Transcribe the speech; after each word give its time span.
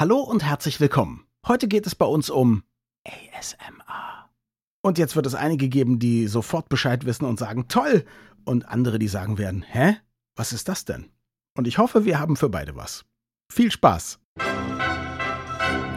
Hallo 0.00 0.20
und 0.20 0.42
herzlich 0.42 0.80
willkommen. 0.80 1.26
Heute 1.46 1.68
geht 1.68 1.86
es 1.86 1.94
bei 1.94 2.06
uns 2.06 2.30
um 2.30 2.62
ASMR. 3.06 4.30
Und 4.80 4.96
jetzt 4.96 5.14
wird 5.14 5.26
es 5.26 5.34
einige 5.34 5.68
geben, 5.68 5.98
die 5.98 6.26
sofort 6.26 6.70
Bescheid 6.70 7.04
wissen 7.04 7.26
und 7.26 7.38
sagen, 7.38 7.68
toll. 7.68 8.06
Und 8.46 8.66
andere, 8.66 8.98
die 8.98 9.08
sagen 9.08 9.36
werden, 9.36 9.60
hä? 9.60 9.98
Was 10.36 10.54
ist 10.54 10.70
das 10.70 10.86
denn? 10.86 11.10
Und 11.54 11.68
ich 11.68 11.76
hoffe, 11.76 12.06
wir 12.06 12.18
haben 12.18 12.36
für 12.36 12.48
beide 12.48 12.76
was. 12.76 13.04
Viel 13.52 13.70
Spaß. 13.70 14.18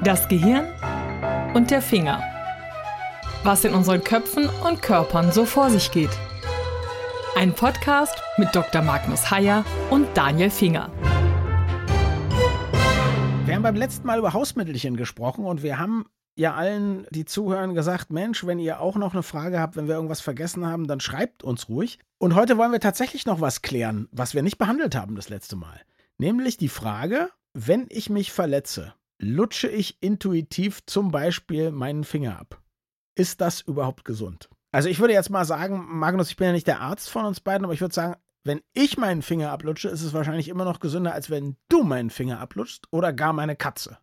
Das 0.04 0.28
Gehirn 0.28 0.68
und 1.54 1.72
der 1.72 1.82
Finger. 1.82 2.22
Was 3.46 3.64
in 3.64 3.74
unseren 3.74 4.04
Köpfen 4.04 4.50
und 4.68 4.82
Körpern 4.82 5.32
so 5.32 5.46
vor 5.46 5.70
sich 5.70 5.92
geht. 5.92 6.12
Ein 7.38 7.56
Podcast 7.56 8.22
mit 8.36 8.54
Dr. 8.54 8.82
Magnus 8.82 9.32
Heyer 9.32 9.64
und 9.90 10.10
Daniel 10.14 10.50
Finger. 10.50 10.92
Wir 13.54 13.58
haben 13.58 13.62
beim 13.62 13.76
letzten 13.76 14.08
Mal 14.08 14.18
über 14.18 14.34
Hausmittelchen 14.34 14.98
gesprochen 14.98 15.46
und 15.46 15.62
wir 15.62 15.78
haben 15.78 16.07
ja 16.36 16.56
allen, 16.56 17.06
die 17.11 17.24
zuhören, 17.24 17.75
gesagt, 17.75 18.11
Mensch, 18.11 18.48
wenn 18.48 18.57
ihr 18.57 18.80
auch 18.80 18.96
noch 18.96 19.14
eine 19.14 19.21
Frage 19.21 19.60
habt, 19.60 19.75
wenn 19.75 19.88
wir 19.88 19.94
irgendwas 19.94 20.21
vergessen 20.21 20.66
haben, 20.66 20.88
dann 20.88 21.00
schreibt 21.00 21.44
uns 21.44 21.70
ruhig. 21.70 22.00
Und 22.18 22.34
heute 22.34 22.58
wollen 22.58 22.71
wir 22.71 22.80
tatsächlich 22.80 23.28
noch 23.28 23.42
was 23.42 23.61
klären, 23.61 24.10
was 24.11 24.34
wir 24.34 24.42
nicht 24.42 24.58
behandelt 24.58 24.96
haben 24.96 25.14
das 25.14 25.30
letzte 25.30 25.56
Mal. 25.56 25.80
Nämlich 26.18 26.58
die 26.58 26.68
Frage, 26.68 27.30
wenn 27.54 27.86
ich 27.89 28.10
mich 28.10 28.32
verletze, 28.32 28.96
lutsche 29.20 29.68
ich 29.68 30.02
intuitiv 30.02 30.83
zum 30.88 31.11
Beispiel 31.11 31.70
meinen 31.70 32.06
Finger 32.06 32.39
ab. 32.39 32.59
Ist 33.14 33.39
das 33.39 33.61
überhaupt 33.61 34.03
gesund? 34.03 34.50
Also 34.72 34.89
ich 34.89 35.00
würde 35.00 35.14
jetzt 35.14 35.30
mal 35.30 35.45
sagen, 35.45 35.86
Magnus, 35.88 36.31
ich 36.31 36.38
bin 36.38 36.47
ja 36.47 36.53
nicht 36.53 36.66
der 36.66 36.81
Arzt 36.81 37.08
von 37.08 37.25
uns 37.25 37.39
beiden, 37.39 37.66
aber 37.66 37.75
ich 37.75 37.81
würde 37.81 37.94
sagen, 37.94 38.16
wenn 38.44 38.61
ich 38.73 38.97
meinen 38.97 39.22
Finger 39.22 39.52
ablutsche, 39.52 39.89
ist 39.89 40.02
es 40.02 40.14
wahrscheinlich 40.14 40.50
immer 40.50 40.66
noch 40.66 40.80
gesünder, 40.80 41.14
als 41.14 41.30
wenn 41.30 41.56
du 41.70 41.83
meinen 41.83 42.09
Finger 42.09 42.39
ablutschst 42.39 42.88
oder 42.92 43.14
gar 43.14 43.33
meine 43.33 43.56
Katze. 43.56 43.97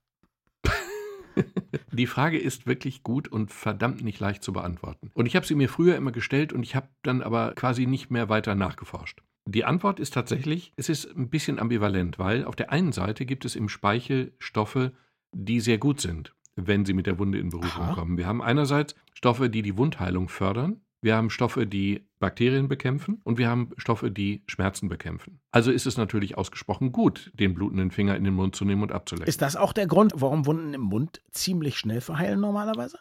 Die 1.92 2.06
Frage 2.06 2.38
ist 2.38 2.66
wirklich 2.66 3.02
gut 3.02 3.28
und 3.28 3.50
verdammt 3.52 4.02
nicht 4.02 4.20
leicht 4.20 4.42
zu 4.42 4.52
beantworten. 4.52 5.10
Und 5.14 5.26
ich 5.26 5.36
habe 5.36 5.46
sie 5.46 5.54
mir 5.54 5.68
früher 5.68 5.96
immer 5.96 6.12
gestellt 6.12 6.52
und 6.52 6.62
ich 6.62 6.74
habe 6.74 6.88
dann 7.02 7.22
aber 7.22 7.52
quasi 7.54 7.86
nicht 7.86 8.10
mehr 8.10 8.28
weiter 8.28 8.54
nachgeforscht. 8.54 9.22
Die 9.46 9.64
Antwort 9.64 10.00
ist 10.00 10.14
tatsächlich, 10.14 10.72
es 10.76 10.88
ist 10.88 11.06
ein 11.16 11.28
bisschen 11.28 11.58
ambivalent, 11.58 12.18
weil 12.18 12.44
auf 12.44 12.56
der 12.56 12.70
einen 12.70 12.92
Seite 12.92 13.26
gibt 13.26 13.44
es 13.44 13.56
im 13.56 13.68
Speichel 13.68 14.32
Stoffe, 14.38 14.92
die 15.32 15.60
sehr 15.60 15.78
gut 15.78 16.00
sind, 16.00 16.34
wenn 16.56 16.84
sie 16.84 16.92
mit 16.92 17.06
der 17.06 17.18
Wunde 17.18 17.38
in 17.38 17.50
Berührung 17.50 17.82
Aha. 17.82 17.94
kommen. 17.94 18.18
Wir 18.18 18.26
haben 18.26 18.42
einerseits 18.42 18.94
Stoffe, 19.12 19.50
die 19.50 19.62
die 19.62 19.76
Wundheilung 19.76 20.28
fördern. 20.28 20.80
Wir 21.00 21.16
haben 21.16 21.30
Stoffe, 21.30 21.66
die 21.66 22.06
Bakterien 22.20 22.68
bekämpfen 22.68 23.20
und 23.24 23.38
wir 23.38 23.48
haben 23.48 23.70
Stoffe, 23.76 24.10
die 24.10 24.44
Schmerzen 24.46 24.88
bekämpfen. 24.88 25.40
Also 25.50 25.72
ist 25.72 25.86
es 25.86 25.96
natürlich 25.96 26.38
ausgesprochen 26.38 26.92
gut, 26.92 27.32
den 27.34 27.54
blutenden 27.54 27.90
Finger 27.90 28.14
in 28.14 28.24
den 28.24 28.34
Mund 28.34 28.54
zu 28.54 28.64
nehmen 28.64 28.82
und 28.82 28.92
abzulecken. 28.92 29.28
Ist 29.28 29.42
das 29.42 29.56
auch 29.56 29.72
der 29.72 29.86
Grund, 29.86 30.12
warum 30.14 30.46
Wunden 30.46 30.74
im 30.74 30.82
Mund 30.82 31.22
ziemlich 31.32 31.78
schnell 31.78 32.00
verheilen 32.00 32.40
normalerweise? 32.40 32.98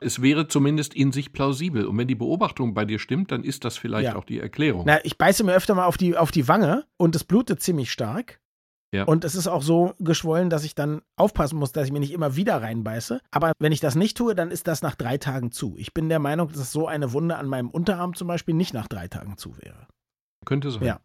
Es 0.00 0.20
wäre 0.20 0.48
zumindest 0.48 0.94
in 0.94 1.12
sich 1.12 1.32
plausibel. 1.32 1.86
Und 1.86 1.96
wenn 1.96 2.08
die 2.08 2.16
Beobachtung 2.16 2.74
bei 2.74 2.84
dir 2.84 2.98
stimmt, 2.98 3.30
dann 3.30 3.44
ist 3.44 3.64
das 3.64 3.76
vielleicht 3.76 4.06
ja. 4.06 4.16
auch 4.16 4.24
die 4.24 4.40
Erklärung. 4.40 4.84
Na, 4.86 5.04
ich 5.04 5.16
beiße 5.16 5.44
mir 5.44 5.54
öfter 5.54 5.74
mal 5.74 5.84
auf 5.84 5.96
die, 5.96 6.16
auf 6.16 6.32
die 6.32 6.48
Wange 6.48 6.86
und 6.96 7.14
es 7.14 7.24
blutet 7.24 7.62
ziemlich 7.62 7.92
stark. 7.92 8.40
Ja. 8.92 9.04
Und 9.04 9.24
es 9.24 9.34
ist 9.34 9.48
auch 9.48 9.62
so 9.62 9.94
geschwollen, 9.98 10.50
dass 10.50 10.64
ich 10.64 10.74
dann 10.74 11.00
aufpassen 11.16 11.58
muss, 11.58 11.72
dass 11.72 11.86
ich 11.86 11.92
mir 11.92 12.00
nicht 12.00 12.12
immer 12.12 12.36
wieder 12.36 12.60
reinbeiße. 12.60 13.20
Aber 13.30 13.52
wenn 13.58 13.72
ich 13.72 13.80
das 13.80 13.94
nicht 13.94 14.16
tue, 14.18 14.34
dann 14.34 14.50
ist 14.50 14.68
das 14.68 14.82
nach 14.82 14.94
drei 14.94 15.16
Tagen 15.16 15.50
zu. 15.50 15.74
Ich 15.78 15.94
bin 15.94 16.10
der 16.10 16.18
Meinung, 16.18 16.48
dass 16.52 16.72
so 16.72 16.86
eine 16.86 17.12
Wunde 17.12 17.36
an 17.36 17.48
meinem 17.48 17.70
Unterarm 17.70 18.14
zum 18.14 18.28
Beispiel 18.28 18.54
nicht 18.54 18.74
nach 18.74 18.88
drei 18.88 19.08
Tagen 19.08 19.38
zu 19.38 19.56
wäre. 19.56 19.86
Könnte 20.44 20.70
sein. 20.70 20.84
Ja. 20.84 21.00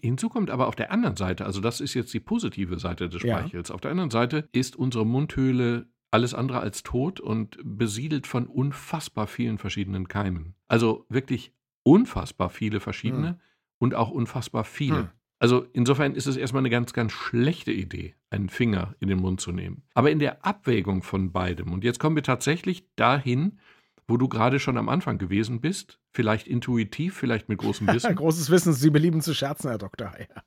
Hinzu 0.00 0.28
kommt 0.28 0.50
aber 0.50 0.68
auf 0.68 0.76
der 0.76 0.90
anderen 0.90 1.16
Seite, 1.16 1.44
also 1.44 1.60
das 1.60 1.80
ist 1.80 1.94
jetzt 1.94 2.14
die 2.14 2.20
positive 2.20 2.78
Seite 2.78 3.08
des 3.08 3.20
Speichels. 3.20 3.68
Ja. 3.68 3.74
Auf 3.74 3.80
der 3.80 3.90
anderen 3.90 4.10
Seite 4.10 4.48
ist 4.52 4.76
unsere 4.76 5.04
Mundhöhle 5.04 5.86
alles 6.10 6.34
andere 6.34 6.60
als 6.60 6.82
tot 6.82 7.20
und 7.20 7.58
besiedelt 7.62 8.26
von 8.26 8.46
unfassbar 8.46 9.26
vielen 9.26 9.58
verschiedenen 9.58 10.08
Keimen. 10.08 10.54
Also 10.68 11.06
wirklich 11.08 11.52
unfassbar 11.82 12.50
viele 12.50 12.80
verschiedene 12.80 13.28
hm. 13.28 13.40
und 13.78 13.94
auch 13.94 14.10
unfassbar 14.10 14.64
viele. 14.64 14.98
Hm. 14.98 15.10
Also 15.42 15.66
insofern 15.72 16.14
ist 16.14 16.26
es 16.26 16.36
erstmal 16.36 16.60
eine 16.60 16.70
ganz, 16.70 16.92
ganz 16.92 17.10
schlechte 17.10 17.72
Idee, 17.72 18.14
einen 18.30 18.48
Finger 18.48 18.94
in 19.00 19.08
den 19.08 19.18
Mund 19.18 19.40
zu 19.40 19.50
nehmen. 19.50 19.82
Aber 19.92 20.12
in 20.12 20.20
der 20.20 20.46
Abwägung 20.46 21.02
von 21.02 21.32
beidem, 21.32 21.72
und 21.72 21.82
jetzt 21.82 21.98
kommen 21.98 22.14
wir 22.14 22.22
tatsächlich 22.22 22.86
dahin, 22.94 23.58
wo 24.06 24.16
du 24.16 24.28
gerade 24.28 24.60
schon 24.60 24.76
am 24.76 24.88
Anfang 24.88 25.18
gewesen 25.18 25.60
bist, 25.60 25.98
vielleicht 26.12 26.46
intuitiv, 26.46 27.16
vielleicht 27.16 27.48
mit 27.48 27.58
großem 27.58 27.88
Wissen. 27.92 28.14
Großes 28.14 28.50
Wissen, 28.50 28.72
Sie 28.72 28.90
belieben 28.90 29.20
zu 29.20 29.34
scherzen, 29.34 29.68
Herr 29.68 29.78
Doktor 29.78 30.12
Heyer. 30.12 30.44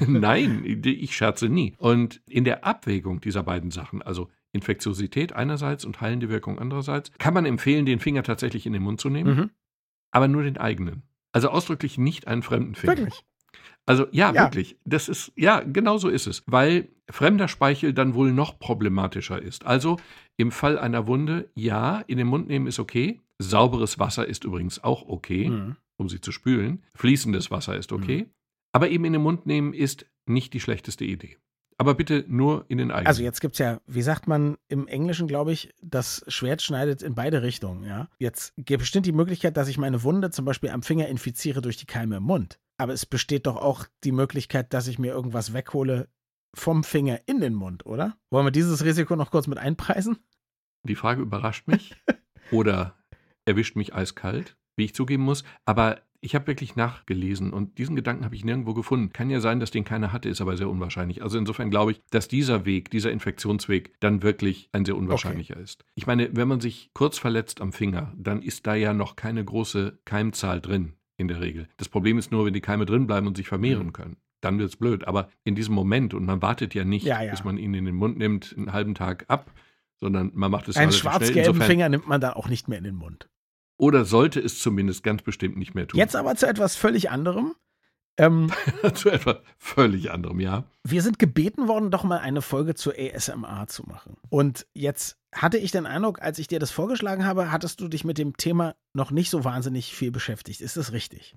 Nein, 0.06 0.62
ich 0.84 1.16
scherze 1.16 1.48
nie. 1.48 1.74
Und 1.78 2.20
in 2.28 2.44
der 2.44 2.66
Abwägung 2.66 3.22
dieser 3.22 3.44
beiden 3.44 3.70
Sachen, 3.70 4.02
also 4.02 4.28
Infektiosität 4.52 5.32
einerseits 5.32 5.86
und 5.86 6.02
heilende 6.02 6.28
Wirkung 6.28 6.58
andererseits, 6.58 7.12
kann 7.16 7.32
man 7.32 7.46
empfehlen, 7.46 7.86
den 7.86 8.00
Finger 8.00 8.24
tatsächlich 8.24 8.66
in 8.66 8.74
den 8.74 8.82
Mund 8.82 9.00
zu 9.00 9.08
nehmen, 9.08 9.36
mhm. 9.36 9.50
aber 10.10 10.28
nur 10.28 10.42
den 10.42 10.58
eigenen. 10.58 11.02
Also 11.32 11.48
ausdrücklich 11.48 11.96
nicht 11.96 12.26
einen 12.26 12.42
fremden 12.42 12.74
Finger. 12.74 12.98
Wirklich? 12.98 13.24
Also 13.86 14.06
ja, 14.10 14.32
ja, 14.32 14.44
wirklich. 14.44 14.76
Das 14.84 15.08
ist, 15.08 15.32
ja, 15.36 15.60
genau 15.60 15.96
so 15.96 16.08
ist 16.08 16.26
es. 16.26 16.42
Weil 16.46 16.88
fremder 17.08 17.48
Speichel 17.48 17.92
dann 17.92 18.14
wohl 18.14 18.32
noch 18.32 18.58
problematischer 18.58 19.40
ist. 19.40 19.64
Also 19.64 19.98
im 20.36 20.50
Fall 20.50 20.78
einer 20.78 21.06
Wunde, 21.06 21.50
ja, 21.54 22.00
in 22.06 22.18
den 22.18 22.26
Mund 22.26 22.48
nehmen 22.48 22.66
ist 22.66 22.80
okay. 22.80 23.20
Sauberes 23.38 23.98
Wasser 23.98 24.26
ist 24.26 24.44
übrigens 24.44 24.82
auch 24.82 25.08
okay, 25.08 25.50
mhm. 25.50 25.76
um 25.96 26.08
sie 26.08 26.20
zu 26.20 26.32
spülen. 26.32 26.82
Fließendes 26.94 27.50
Wasser 27.50 27.76
ist 27.76 27.92
okay. 27.92 28.24
Mhm. 28.24 28.30
Aber 28.72 28.90
eben 28.90 29.04
in 29.04 29.12
den 29.12 29.22
Mund 29.22 29.46
nehmen 29.46 29.72
ist 29.72 30.06
nicht 30.26 30.52
die 30.52 30.60
schlechteste 30.60 31.04
Idee. 31.04 31.38
Aber 31.78 31.94
bitte 31.94 32.24
nur 32.26 32.64
in 32.68 32.78
den 32.78 32.90
eigenen. 32.90 33.06
Also 33.06 33.22
jetzt 33.22 33.40
gibt 33.40 33.54
es 33.54 33.58
ja, 33.58 33.80
wie 33.86 34.02
sagt 34.02 34.26
man 34.26 34.56
im 34.68 34.88
Englischen, 34.88 35.26
glaube 35.26 35.52
ich, 35.52 35.74
das 35.82 36.24
Schwert 36.26 36.62
schneidet 36.62 37.02
in 37.02 37.14
beide 37.14 37.42
Richtungen, 37.42 37.84
ja. 37.84 38.08
Jetzt 38.18 38.54
gibt 38.56 38.80
bestimmt 38.80 39.04
die 39.04 39.12
Möglichkeit, 39.12 39.56
dass 39.56 39.68
ich 39.68 39.76
meine 39.76 40.02
Wunde 40.02 40.30
zum 40.30 40.46
Beispiel 40.46 40.70
am 40.70 40.82
Finger 40.82 41.08
infiziere 41.08 41.60
durch 41.60 41.76
die 41.76 41.86
Keime 41.86 42.16
im 42.16 42.22
Mund. 42.22 42.58
Aber 42.78 42.92
es 42.92 43.04
besteht 43.04 43.46
doch 43.46 43.56
auch 43.56 43.86
die 44.04 44.12
Möglichkeit, 44.12 44.72
dass 44.72 44.86
ich 44.86 44.98
mir 44.98 45.12
irgendwas 45.12 45.52
weghole 45.52 46.08
vom 46.54 46.84
Finger 46.84 47.20
in 47.26 47.40
den 47.40 47.54
Mund, 47.54 47.84
oder? 47.84 48.16
Wollen 48.30 48.46
wir 48.46 48.50
dieses 48.50 48.84
Risiko 48.84 49.14
noch 49.16 49.30
kurz 49.30 49.46
mit 49.46 49.58
einpreisen? 49.58 50.18
Die 50.84 50.94
Frage 50.94 51.22
überrascht 51.22 51.68
mich 51.68 51.94
oder 52.50 52.96
erwischt 53.44 53.76
mich 53.76 53.94
eiskalt, 53.94 54.56
wie 54.76 54.84
ich 54.84 54.94
zugeben 54.94 55.24
muss. 55.24 55.44
Aber 55.66 56.00
ich 56.20 56.34
habe 56.34 56.46
wirklich 56.46 56.76
nachgelesen 56.76 57.52
und 57.52 57.78
diesen 57.78 57.96
Gedanken 57.96 58.24
habe 58.24 58.34
ich 58.34 58.44
nirgendwo 58.44 58.74
gefunden. 58.74 59.12
Kann 59.12 59.30
ja 59.30 59.40
sein, 59.40 59.60
dass 59.60 59.70
den 59.70 59.84
keiner 59.84 60.12
hatte, 60.12 60.28
ist 60.28 60.40
aber 60.40 60.56
sehr 60.56 60.68
unwahrscheinlich. 60.68 61.22
Also 61.22 61.38
insofern 61.38 61.70
glaube 61.70 61.92
ich, 61.92 62.02
dass 62.10 62.28
dieser 62.28 62.64
Weg, 62.64 62.90
dieser 62.90 63.10
Infektionsweg 63.10 63.92
dann 64.00 64.22
wirklich 64.22 64.68
ein 64.72 64.84
sehr 64.84 64.96
unwahrscheinlicher 64.96 65.54
okay. 65.54 65.64
ist. 65.64 65.84
Ich 65.94 66.06
meine, 66.06 66.28
wenn 66.32 66.48
man 66.48 66.60
sich 66.60 66.90
kurz 66.94 67.18
verletzt 67.18 67.60
am 67.60 67.72
Finger, 67.72 68.12
dann 68.16 68.42
ist 68.42 68.66
da 68.66 68.74
ja 68.74 68.92
noch 68.92 69.16
keine 69.16 69.44
große 69.44 69.98
Keimzahl 70.04 70.60
drin 70.60 70.94
in 71.16 71.28
der 71.28 71.40
Regel. 71.40 71.68
Das 71.76 71.88
Problem 71.88 72.18
ist 72.18 72.30
nur, 72.30 72.46
wenn 72.46 72.52
die 72.52 72.60
Keime 72.60 72.86
drin 72.86 73.06
bleiben 73.06 73.26
und 73.26 73.36
sich 73.36 73.48
vermehren 73.48 73.88
mhm. 73.88 73.92
können. 73.92 74.16
Dann 74.40 74.58
wird 74.58 74.68
es 74.68 74.76
blöd. 74.76 75.08
Aber 75.08 75.28
in 75.44 75.54
diesem 75.54 75.74
Moment, 75.74 76.14
und 76.14 76.26
man 76.26 76.42
wartet 76.42 76.74
ja 76.74 76.84
nicht, 76.84 77.06
ja, 77.06 77.22
ja. 77.22 77.30
bis 77.30 77.44
man 77.44 77.56
ihn 77.56 77.74
in 77.74 77.84
den 77.86 77.94
Mund 77.94 78.18
nimmt, 78.18 78.54
einen 78.56 78.72
halben 78.72 78.94
Tag 78.94 79.24
ab, 79.28 79.50
sondern 79.98 80.30
man 80.34 80.50
macht 80.50 80.68
es 80.68 80.76
Einen 80.76 80.92
schwarz-gelben 80.92 81.60
Finger 81.62 81.88
nimmt 81.88 82.06
man 82.06 82.20
dann 82.20 82.34
auch 82.34 82.48
nicht 82.48 82.68
mehr 82.68 82.78
in 82.78 82.84
den 82.84 82.96
Mund. 82.96 83.28
Oder 83.78 84.04
sollte 84.04 84.40
es 84.40 84.58
zumindest 84.58 85.02
ganz 85.02 85.22
bestimmt 85.22 85.56
nicht 85.56 85.74
mehr 85.74 85.86
tun. 85.86 85.98
Jetzt 85.98 86.16
aber 86.16 86.34
zu 86.36 86.46
etwas 86.46 86.76
völlig 86.76 87.10
anderem. 87.10 87.54
Ähm, 88.18 88.50
zu 88.94 89.10
etwas 89.10 89.36
völlig 89.58 90.10
anderem, 90.10 90.40
ja. 90.40 90.64
Wir 90.84 91.02
sind 91.02 91.18
gebeten 91.18 91.68
worden, 91.68 91.90
doch 91.90 92.02
mal 92.02 92.18
eine 92.18 92.40
Folge 92.40 92.74
zur 92.74 92.94
ASMR 92.98 93.66
zu 93.68 93.82
machen. 93.84 94.16
Und 94.30 94.66
jetzt 94.72 95.18
hatte 95.32 95.58
ich 95.58 95.70
den 95.70 95.84
Eindruck, 95.84 96.22
als 96.22 96.38
ich 96.38 96.48
dir 96.48 96.58
das 96.58 96.70
vorgeschlagen 96.70 97.26
habe, 97.26 97.52
hattest 97.52 97.80
du 97.80 97.88
dich 97.88 98.04
mit 98.04 98.16
dem 98.16 98.36
Thema 98.36 98.74
noch 98.94 99.10
nicht 99.10 99.28
so 99.28 99.44
wahnsinnig 99.44 99.94
viel 99.94 100.10
beschäftigt. 100.10 100.62
Ist 100.62 100.78
das 100.78 100.92
richtig? 100.92 101.36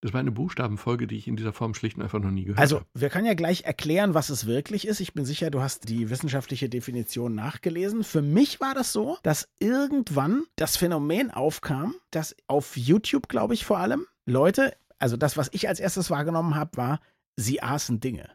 Das 0.00 0.12
war 0.12 0.20
eine 0.20 0.30
Buchstabenfolge, 0.30 1.06
die 1.08 1.16
ich 1.16 1.26
in 1.26 1.36
dieser 1.36 1.52
Form 1.52 1.74
schlicht 1.74 1.96
und 1.96 2.04
einfach 2.04 2.20
noch 2.20 2.30
nie 2.30 2.44
gehört 2.44 2.60
also, 2.60 2.76
habe. 2.76 2.86
Also, 2.94 3.00
wir 3.00 3.10
können 3.10 3.26
ja 3.26 3.34
gleich 3.34 3.64
erklären, 3.64 4.14
was 4.14 4.30
es 4.30 4.46
wirklich 4.46 4.86
ist. 4.86 5.00
Ich 5.00 5.12
bin 5.12 5.24
sicher, 5.24 5.50
du 5.50 5.60
hast 5.60 5.88
die 5.88 6.08
wissenschaftliche 6.08 6.68
Definition 6.68 7.34
nachgelesen. 7.34 8.04
Für 8.04 8.22
mich 8.22 8.60
war 8.60 8.74
das 8.74 8.92
so, 8.92 9.18
dass 9.22 9.48
irgendwann 9.58 10.44
das 10.56 10.76
Phänomen 10.76 11.32
aufkam, 11.32 11.94
dass 12.10 12.36
auf 12.46 12.76
YouTube, 12.76 13.28
glaube 13.28 13.54
ich, 13.54 13.64
vor 13.64 13.78
allem 13.78 14.06
Leute, 14.24 14.76
also 14.98 15.16
das, 15.16 15.36
was 15.36 15.48
ich 15.52 15.68
als 15.68 15.80
erstes 15.80 16.10
wahrgenommen 16.10 16.54
habe, 16.54 16.76
war, 16.76 17.00
sie 17.36 17.60
aßen 17.60 17.98
Dinge. 17.98 18.30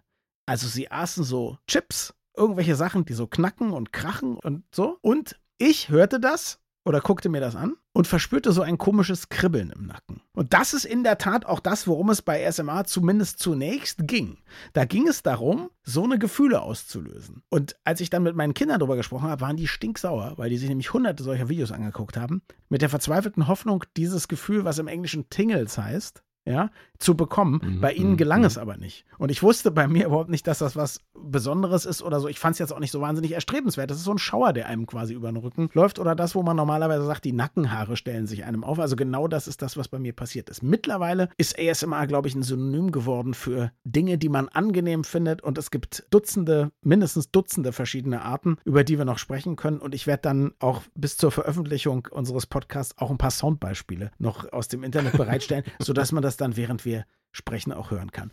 Also 0.45 0.67
sie 0.67 0.91
aßen 0.91 1.23
so 1.23 1.57
Chips 1.67 2.13
irgendwelche 2.35 2.75
Sachen, 2.75 3.05
die 3.05 3.13
so 3.13 3.27
knacken 3.27 3.71
und 3.71 3.93
krachen 3.93 4.37
und 4.37 4.63
so. 4.73 4.97
Und 5.01 5.39
ich 5.57 5.89
hörte 5.89 6.19
das 6.19 6.59
oder 6.85 6.99
guckte 6.99 7.29
mir 7.29 7.39
das 7.39 7.55
an 7.55 7.75
und 7.93 8.07
verspürte 8.07 8.51
so 8.51 8.61
ein 8.61 8.77
komisches 8.77 9.29
Kribbeln 9.29 9.71
im 9.71 9.85
Nacken. 9.87 10.12
Und 10.35 10.53
das 10.53 10.73
ist 10.73 10.85
in 10.85 11.03
der 11.03 11.19
Tat 11.19 11.45
auch 11.45 11.59
das, 11.59 11.87
worum 11.87 12.09
es 12.09 12.23
bei 12.23 12.49
SMA 12.51 12.85
zumindest 12.85 13.37
zunächst 13.37 14.07
ging. 14.07 14.37
Da 14.73 14.85
ging 14.85 15.07
es 15.07 15.21
darum, 15.21 15.69
so 15.83 16.03
eine 16.03 16.17
Gefühle 16.17 16.61
auszulösen. 16.61 17.43
Und 17.49 17.75
als 17.83 18.01
ich 18.01 18.09
dann 18.09 18.23
mit 18.23 18.35
meinen 18.35 18.55
Kindern 18.55 18.79
darüber 18.79 18.95
gesprochen 18.95 19.29
habe, 19.29 19.41
waren 19.41 19.57
die 19.57 19.67
stinksauer, 19.67 20.33
weil 20.37 20.49
die 20.49 20.57
sich 20.57 20.69
nämlich 20.69 20.91
hunderte 20.91 21.23
solcher 21.23 21.49
Videos 21.49 21.71
angeguckt 21.71 22.17
haben, 22.17 22.41
mit 22.67 22.81
der 22.81 22.89
verzweifelten 22.89 23.47
Hoffnung, 23.47 23.83
dieses 23.95 24.27
Gefühl, 24.27 24.65
was 24.65 24.79
im 24.79 24.87
Englischen 24.87 25.29
Tingles 25.29 25.77
heißt, 25.77 26.22
ja, 26.45 26.71
zu 26.99 27.15
bekommen. 27.15 27.59
Mhm, 27.63 27.81
Bei 27.81 27.91
ihnen 27.93 28.11
mhm, 28.11 28.17
gelang 28.17 28.39
mhm. 28.39 28.45
es 28.45 28.57
aber 28.57 28.77
nicht. 28.77 29.05
Und 29.17 29.29
ich 29.29 29.43
wusste 29.43 29.71
bei 29.71 29.87
mir 29.87 30.05
überhaupt 30.05 30.29
nicht, 30.29 30.47
dass 30.47 30.59
das 30.59 30.75
was 30.75 31.01
Besonderes 31.13 31.85
ist 31.85 32.01
oder 32.01 32.19
so. 32.19 32.27
Ich 32.27 32.39
fand 32.39 32.53
es 32.53 32.59
jetzt 32.59 32.73
auch 32.73 32.79
nicht 32.79 32.91
so 32.91 33.01
wahnsinnig 33.01 33.33
erstrebenswert. 33.33 33.89
Das 33.89 33.97
ist 33.97 34.03
so 34.03 34.11
ein 34.11 34.17
Schauer, 34.17 34.53
der 34.53 34.67
einem 34.67 34.85
quasi 34.85 35.13
über 35.13 35.31
den 35.31 35.37
Rücken 35.37 35.69
läuft 35.73 35.99
oder 35.99 36.15
das, 36.15 36.35
wo 36.35 36.43
man 36.43 36.55
normalerweise 36.55 37.05
sagt, 37.05 37.25
die 37.25 37.33
Nackenhaare 37.33 37.97
stellen 37.97 38.27
sich 38.27 38.45
einem 38.45 38.63
auf. 38.63 38.79
Also 38.79 38.95
genau 38.95 39.27
das 39.27 39.47
ist 39.47 39.61
das, 39.61 39.77
was 39.77 39.87
bei 39.87 39.99
mir 39.99 40.13
passiert 40.13 40.49
ist. 40.49 40.63
Mittlerweile 40.63 41.29
ist 41.37 41.57
ASMR, 41.59 42.07
glaube 42.07 42.27
ich, 42.27 42.35
ein 42.35 42.43
Synonym 42.43 42.91
geworden 42.91 43.33
für 43.33 43.71
Dinge, 43.83 44.17
die 44.17 44.29
man 44.29 44.49
angenehm 44.49 45.03
findet 45.03 45.41
und 45.41 45.57
es 45.57 45.71
gibt 45.71 46.05
Dutzende, 46.09 46.71
mindestens 46.81 47.31
Dutzende 47.31 47.71
verschiedene 47.71 48.21
Arten, 48.21 48.57
über 48.65 48.83
die 48.83 48.97
wir 48.97 49.05
noch 49.05 49.17
sprechen 49.17 49.55
können. 49.55 49.79
Und 49.79 49.95
ich 49.95 50.07
werde 50.07 50.21
dann 50.23 50.53
auch 50.59 50.81
bis 50.95 51.17
zur 51.17 51.31
Veröffentlichung 51.31 52.07
unseres 52.11 52.45
Podcasts 52.45 52.97
auch 52.97 53.11
ein 53.11 53.17
paar 53.17 53.31
Soundbeispiele 53.31 54.11
noch 54.19 54.51
aus 54.51 54.67
dem 54.67 54.83
Internet 54.83 55.17
bereitstellen, 55.17 55.63
sodass 55.79 56.11
man 56.11 56.23
das 56.23 56.32
dann, 56.37 56.57
während 56.57 56.85
wir 56.85 57.05
sprechen, 57.31 57.71
auch 57.71 57.91
hören 57.91 58.11
kann. 58.11 58.31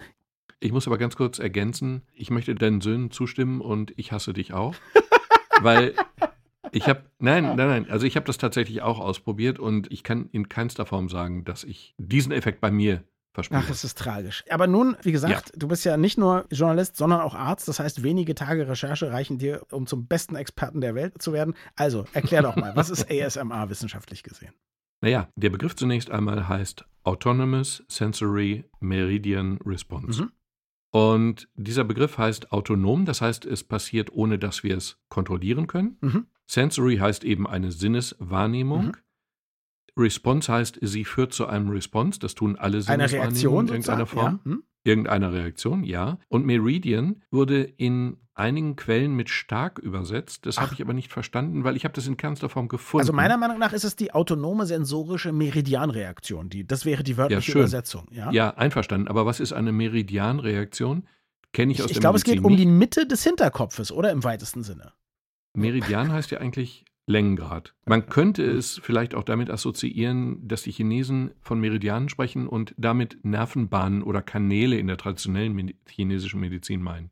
Ich 0.61 0.73
muss 0.73 0.87
aber 0.87 0.99
ganz 0.99 1.17
kurz 1.17 1.39
ergänzen, 1.39 2.03
ich 2.13 2.31
möchte 2.31 2.55
deinen 2.55 2.81
Söhnen 2.81 3.11
zustimmen 3.11 3.61
und 3.61 3.93
ich 3.97 4.13
hasse 4.13 4.33
dich 4.33 4.53
auch. 4.53 4.75
weil 5.63 5.95
ich 6.73 6.89
habe, 6.89 7.05
nein, 7.19 7.57
nein, 7.57 7.69
nein, 7.69 7.91
also 7.91 8.07
ich 8.07 8.17
habe 8.17 8.27
das 8.27 8.39
tatsächlich 8.39 8.83
auch 8.83 9.01
ausprobiert 9.01 9.59
und 9.59 9.91
ich 9.91 10.05
kann 10.05 10.29
in 10.33 10.49
keinster 10.49 10.87
Form 10.87 11.09
sagen, 11.09 11.45
dass 11.45 11.65
ich 11.65 11.95
diesen 11.99 12.33
Effekt 12.33 12.61
bei 12.61 12.71
mir 12.71 13.05
verspüre. 13.33 13.63
Ach, 13.65 13.71
es 13.71 13.85
ist 13.85 13.99
tragisch. 13.99 14.45
Aber 14.51 14.67
nun, 14.67 14.97
wie 15.03 15.13
gesagt, 15.13 15.53
du 15.57 15.69
bist 15.69 15.85
ja 15.85 15.97
nicht 15.97 16.19
nur 16.19 16.47
Journalist, 16.51 16.97
sondern 16.97 17.21
auch 17.21 17.35
Arzt. 17.35 17.69
Das 17.69 17.79
heißt, 17.81 18.03
wenige 18.03 18.35
Tage 18.35 18.69
Recherche 18.69 19.13
reichen 19.13 19.39
dir, 19.39 19.63
um 19.71 19.87
zum 19.87 20.07
besten 20.07 20.37
Experten 20.37 20.81
der 20.81 20.95
Welt 20.95 21.21
zu 21.23 21.33
werden. 21.33 21.55
Also, 21.77 22.05
erklär 22.13 22.43
doch 22.43 22.57
mal, 22.57 22.75
was 22.77 22.91
ist 22.91 23.11
ASMR 23.11 23.71
wissenschaftlich 23.71 24.23
gesehen? 24.23 24.53
Naja, 25.01 25.29
der 25.37 25.51
Begriff 25.51 25.77
zunächst 25.77 26.11
einmal 26.11 26.49
heißt 26.49 26.85
Autonomous 27.05 27.83
Sensory 27.89 28.65
Meridian 28.81 29.59
Response. 29.65 30.25
Mhm. 30.25 30.33
Und 30.93 31.49
dieser 31.55 31.85
Begriff 31.85 32.19
heißt 32.19 32.53
autonom, 32.53 33.05
das 33.05 33.21
heißt, 33.21 33.47
es 33.47 33.65
passiert, 33.65 34.13
ohne 34.13 34.39
dass 34.39 34.63
wir 34.65 34.77
es 34.77 34.99
kontrollieren 35.09 35.67
können. 35.67 35.97
Mhm. 36.01 36.27
Sensory 36.47 36.97
heißt 36.97 37.25
eben 37.25 37.47
eine 37.47 37.71
Sinneswahrnehmung. 37.71 38.87
Mhm. 38.87 38.93
Response 39.97 40.53
heißt, 40.53 40.79
sie 40.83 41.05
führt 41.05 41.33
zu 41.33 41.47
einem 41.47 41.71
Response. 41.71 42.19
Das 42.19 42.35
tun 42.35 42.57
alle 42.57 42.83
Sinneswahrnehmungen 42.83 43.69
in 43.69 43.73
irgendeiner? 43.75 44.07
Form. 44.07 44.41
Ja? 44.45 44.51
Hm? 44.51 44.63
Irgendeiner 44.83 45.33
Reaktion, 45.33 45.85
ja. 45.85 46.19
Und 46.29 46.47
Meridian 46.47 47.23
wurde 47.31 47.63
in 47.63 48.17
einigen 48.41 48.75
Quellen 48.75 49.15
mit 49.15 49.29
stark 49.29 49.79
übersetzt. 49.79 50.47
Das 50.47 50.61
habe 50.61 50.75
ich 50.75 50.83
aber 50.83 50.93
nicht 50.93 51.13
verstanden, 51.13 51.63
weil 51.63 51.77
ich 51.77 51.85
habe 51.85 51.95
das 51.95 52.07
in 52.07 52.17
keinster 52.17 52.49
Form 52.49 52.69
gefunden. 52.69 53.03
Also 53.03 53.13
meiner 53.13 53.37
Meinung 53.37 53.59
nach 53.59 53.73
ist 53.73 53.85
es 53.85 53.95
die 53.95 54.13
autonome 54.13 54.67
sensorische 54.67 55.31
Meridianreaktion. 55.31 56.49
Die, 56.49 56.67
das 56.67 56.85
wäre 56.85 57.05
die 57.05 57.17
wörtliche 57.17 57.53
schön. 57.53 57.61
Übersetzung. 57.61 58.09
Ja? 58.11 58.33
Ja, 58.33 58.51
einverstanden. 58.51 59.09
Aber 59.09 59.27
was 59.27 59.39
ist 59.39 59.53
eine 59.53 59.73
Meridianreaktion? 59.73 61.07
Kenne 61.53 61.73
ich, 61.73 61.81
aus 61.81 61.87
Ich, 61.87 61.91
ich 61.93 61.95
der 61.97 62.01
glaube, 62.01 62.19
es 62.19 62.25
geht 62.25 62.43
um 62.43 62.57
die 62.57 62.67
Mitte 62.67 63.07
des 63.07 63.23
Hinterkopfes, 63.23 63.93
oder 63.93 64.11
im 64.11 64.25
weitesten 64.25 64.63
Sinne. 64.63 64.93
Meridian 65.55 66.13
heißt 66.13 66.31
ja 66.31 66.39
eigentlich 66.39 66.85
Längengrad. 67.07 67.75
Man 67.87 68.09
könnte 68.09 68.45
es 68.45 68.81
vielleicht 68.83 69.15
auch 69.15 69.25
damit 69.25 69.51
assoziieren, 69.51 70.47
dass 70.47 70.63
die 70.63 70.71
Chinesen 70.71 71.33
von 71.41 71.61
Meridianen 71.61 72.09
sprechen 72.09 72.47
und 72.47 72.75
damit 72.79 73.19
Nervenbahnen 73.25 74.03
oder 74.03 74.23
Kanäle 74.23 74.79
in 74.79 74.87
der 74.87 74.97
traditionellen 74.97 75.75
chinesischen 75.89 76.41
Medizin 76.41 76.83
meinen. 76.83 77.11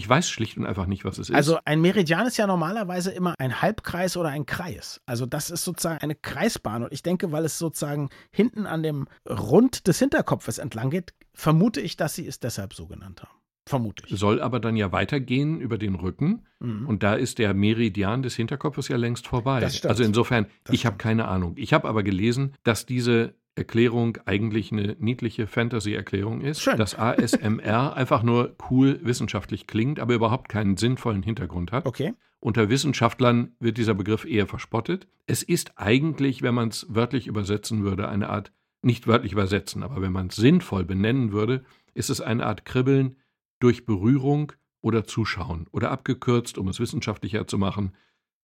Ich 0.00 0.08
weiß 0.08 0.30
schlicht 0.30 0.56
und 0.56 0.64
einfach 0.64 0.86
nicht, 0.86 1.04
was 1.04 1.18
es 1.18 1.28
ist. 1.28 1.36
Also 1.36 1.58
ein 1.66 1.82
Meridian 1.82 2.26
ist 2.26 2.38
ja 2.38 2.46
normalerweise 2.46 3.10
immer 3.10 3.34
ein 3.38 3.60
Halbkreis 3.60 4.16
oder 4.16 4.30
ein 4.30 4.46
Kreis. 4.46 5.02
Also 5.04 5.26
das 5.26 5.50
ist 5.50 5.62
sozusagen 5.62 5.98
eine 5.98 6.14
Kreisbahn. 6.14 6.82
Und 6.84 6.90
ich 6.94 7.02
denke, 7.02 7.32
weil 7.32 7.44
es 7.44 7.58
sozusagen 7.58 8.08
hinten 8.32 8.66
an 8.66 8.82
dem 8.82 9.08
Rund 9.28 9.86
des 9.86 9.98
Hinterkopfes 9.98 10.56
entlang 10.56 10.88
geht, 10.88 11.12
vermute 11.34 11.82
ich, 11.82 11.98
dass 11.98 12.14
sie 12.14 12.26
es 12.26 12.40
deshalb 12.40 12.72
so 12.72 12.86
genannt 12.86 13.20
haben. 13.22 13.36
Vermute 13.66 14.04
ich. 14.06 14.18
soll 14.18 14.40
aber 14.40 14.58
dann 14.58 14.74
ja 14.74 14.90
weitergehen 14.90 15.60
über 15.60 15.76
den 15.76 15.94
Rücken 15.94 16.46
Mhm. 16.60 16.86
und 16.88 17.02
da 17.02 17.14
ist 17.14 17.38
der 17.38 17.52
Meridian 17.54 18.22
des 18.22 18.34
Hinterkopfes 18.36 18.88
ja 18.88 18.96
längst 18.96 19.26
vorbei. 19.26 19.62
Also 19.62 20.02
insofern, 20.02 20.46
Das 20.64 20.74
ich 20.74 20.86
habe 20.86 20.96
keine 20.96 21.28
Ahnung. 21.28 21.54
Ich 21.56 21.72
habe 21.74 21.86
aber 21.88 22.02
gelesen, 22.02 22.54
dass 22.64 22.86
diese 22.86 23.34
Erklärung 23.56 24.18
eigentlich 24.26 24.72
eine 24.72 24.96
niedliche 25.00 25.46
Fantasy-Erklärung 25.46 26.40
ist, 26.40 26.60
Schön. 26.60 26.76
dass 26.78 26.98
ASMR 26.98 27.94
einfach 27.96 28.22
nur 28.22 28.56
cool 28.70 29.00
wissenschaftlich 29.02 29.66
klingt, 29.66 30.00
aber 30.00 30.14
überhaupt 30.14 30.48
keinen 30.48 30.76
sinnvollen 30.76 31.22
Hintergrund 31.22 31.72
hat. 31.72 31.86
Okay. 31.86 32.14
Unter 32.38 32.70
Wissenschaftlern 32.70 33.54
wird 33.58 33.76
dieser 33.76 33.94
Begriff 33.94 34.24
eher 34.24 34.46
verspottet. 34.46 35.06
Es 35.26 35.42
ist 35.42 35.72
eigentlich, 35.76 36.42
wenn 36.42 36.54
man 36.54 36.68
es 36.68 36.86
wörtlich 36.88 37.26
übersetzen 37.26 37.82
würde, 37.82 38.08
eine 38.08 38.30
Art, 38.30 38.50
nicht 38.82 39.06
wörtlich 39.06 39.32
übersetzen, 39.32 39.82
aber 39.82 40.00
wenn 40.00 40.12
man 40.12 40.28
es 40.28 40.36
sinnvoll 40.36 40.84
benennen 40.84 41.32
würde, 41.32 41.64
ist 41.92 42.08
es 42.08 42.22
eine 42.22 42.46
Art 42.46 42.64
Kribbeln 42.64 43.16
durch 43.58 43.84
Berührung 43.84 44.52
oder 44.80 45.04
Zuschauen 45.04 45.66
oder 45.70 45.90
abgekürzt, 45.90 46.56
um 46.56 46.68
es 46.68 46.80
wissenschaftlicher 46.80 47.46
zu 47.46 47.58
machen, 47.58 47.94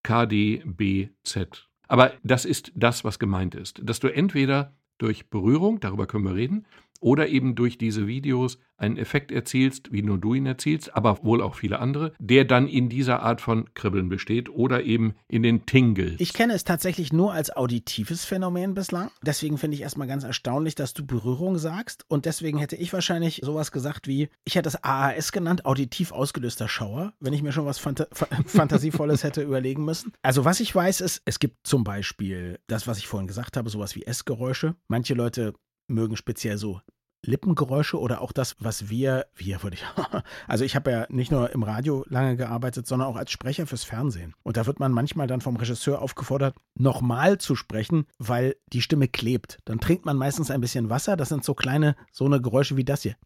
KDBZ. 0.03 1.69
Aber 1.89 2.13
das 2.23 2.45
ist 2.45 2.73
das, 2.75 3.03
was 3.03 3.19
gemeint 3.19 3.55
ist, 3.55 3.81
dass 3.83 4.01
du 4.01 4.09
entweder 4.09 4.75
durch 4.99 5.29
Berührung, 5.29 5.81
darüber 5.81 6.07
können 6.07 6.25
wir 6.25 6.35
reden, 6.35 6.67
oder 7.01 7.29
eben 7.29 7.55
durch 7.55 7.79
diese 7.79 8.07
Videos 8.07 8.59
einen 8.79 8.99
Effekt 8.99 9.33
erzielst, 9.33 9.91
wie 9.91 10.03
nur 10.03 10.19
du 10.19 10.35
ihn 10.35 10.45
erzielst, 10.45 10.95
aber 10.95 11.25
wohl 11.25 11.41
auch 11.41 11.55
viele 11.55 11.79
andere, 11.79 12.13
der 12.19 12.45
dann 12.45 12.69
in 12.69 12.91
dieser 12.91 13.23
Art 13.23 13.41
von 13.41 13.73
Kribbeln 13.73 14.11
besteht 14.11 14.51
oder 14.51 14.83
eben 14.83 15.15
in 15.29 15.43
den 15.43 15.65
Tingles. 15.65 16.17
Ich 16.19 16.35
kenne 16.35 16.53
es 16.53 16.65
tatsächlich 16.65 17.11
nur 17.11 17.33
als 17.33 17.57
auditives 17.57 18.27
Phänomen 18.27 18.75
bislang. 18.75 19.11
Deswegen 19.23 19.57
finde 19.57 19.77
ich 19.77 19.81
erstmal 19.81 20.07
ganz 20.07 20.25
erstaunlich, 20.25 20.75
dass 20.75 20.93
du 20.93 21.07
Berührung 21.07 21.57
sagst. 21.57 22.05
Und 22.09 22.27
deswegen 22.27 22.59
hätte 22.59 22.77
ich 22.77 22.93
wahrscheinlich 22.93 23.41
sowas 23.43 23.73
gesagt 23.73 24.09
wie, 24.09 24.29
ich 24.45 24.57
hätte 24.57 24.69
es 24.69 24.85
AAS 24.85 25.33
genannt, 25.33 25.65
auditiv 25.65 26.13
ausgelöster 26.13 26.69
Schauer, 26.69 27.15
wenn 27.19 27.33
ich 27.33 27.43
mir 27.43 27.53
schon 27.53 27.65
was 27.65 27.79
Phanta 27.79 28.07
Fa- 28.13 28.29
Fantasievolles 28.47 29.25
hätte 29.25 29.41
überlegen 29.43 29.87
müssen. 29.87 30.13
Also 30.21 30.45
was 30.45 30.61
ich 30.61 30.75
weiß 30.75 31.01
ist, 31.01 31.23
es 31.25 31.39
gibt 31.39 31.67
zum 31.67 31.83
Beispiel 31.83 32.59
das, 32.67 32.87
was 32.87 32.99
ich 32.99 33.07
vorhin 33.07 33.27
gesagt 33.27 33.57
habe, 33.57 33.71
sowas 33.71 33.95
wie 33.97 34.03
Essgeräusche. 34.05 34.75
Manche 34.89 35.15
Leute 35.15 35.55
mögen 35.89 36.17
speziell 36.17 36.59
so 36.59 36.81
Lippengeräusche 37.23 37.99
oder 37.99 38.21
auch 38.21 38.33
das, 38.33 38.57
was 38.61 38.89
wir, 38.89 39.27
wir 39.35 39.63
würde 39.63 39.77
ich, 39.77 39.85
also 40.47 40.65
ich 40.65 40.77
habe 40.77 40.91
ja 40.91 41.07
nicht 41.09 41.33
nur 41.33 41.51
im 41.51 41.63
Radio 41.63 42.05
lange 42.09 42.37
gearbeitet, 42.37 42.87
sondern 42.87 43.09
auch 43.09 43.17
als 43.17 43.31
Sprecher 43.31 43.67
fürs 43.67 43.85
Fernsehen. 43.85 44.35
Und 44.43 44.57
da 44.57 44.67
wird 44.67 44.79
man 44.79 44.93
manchmal 44.93 45.27
dann 45.27 45.41
vom 45.41 45.57
Regisseur 45.57 46.01
aufgefordert, 46.01 46.57
nochmal 46.75 47.39
zu 47.39 47.57
sprechen, 47.57 48.07
weil 48.19 48.57
die 48.73 48.83
Stimme 48.83 49.09
klebt. 49.09 49.59
Dann 49.65 49.81
trinkt 49.81 50.07
man 50.07 50.17
meistens 50.17 50.51
ein 50.51 50.61
bisschen 50.61 50.89
Wasser. 50.89 51.17
Das 51.17 51.29
sind 51.29 51.45
so 51.45 51.55
kleine, 51.55 51.97
so 52.13 52.27
eine 52.27 52.41
Geräusche 52.41 52.77
wie 52.77 52.85
das 52.85 53.03
hier. 53.03 53.17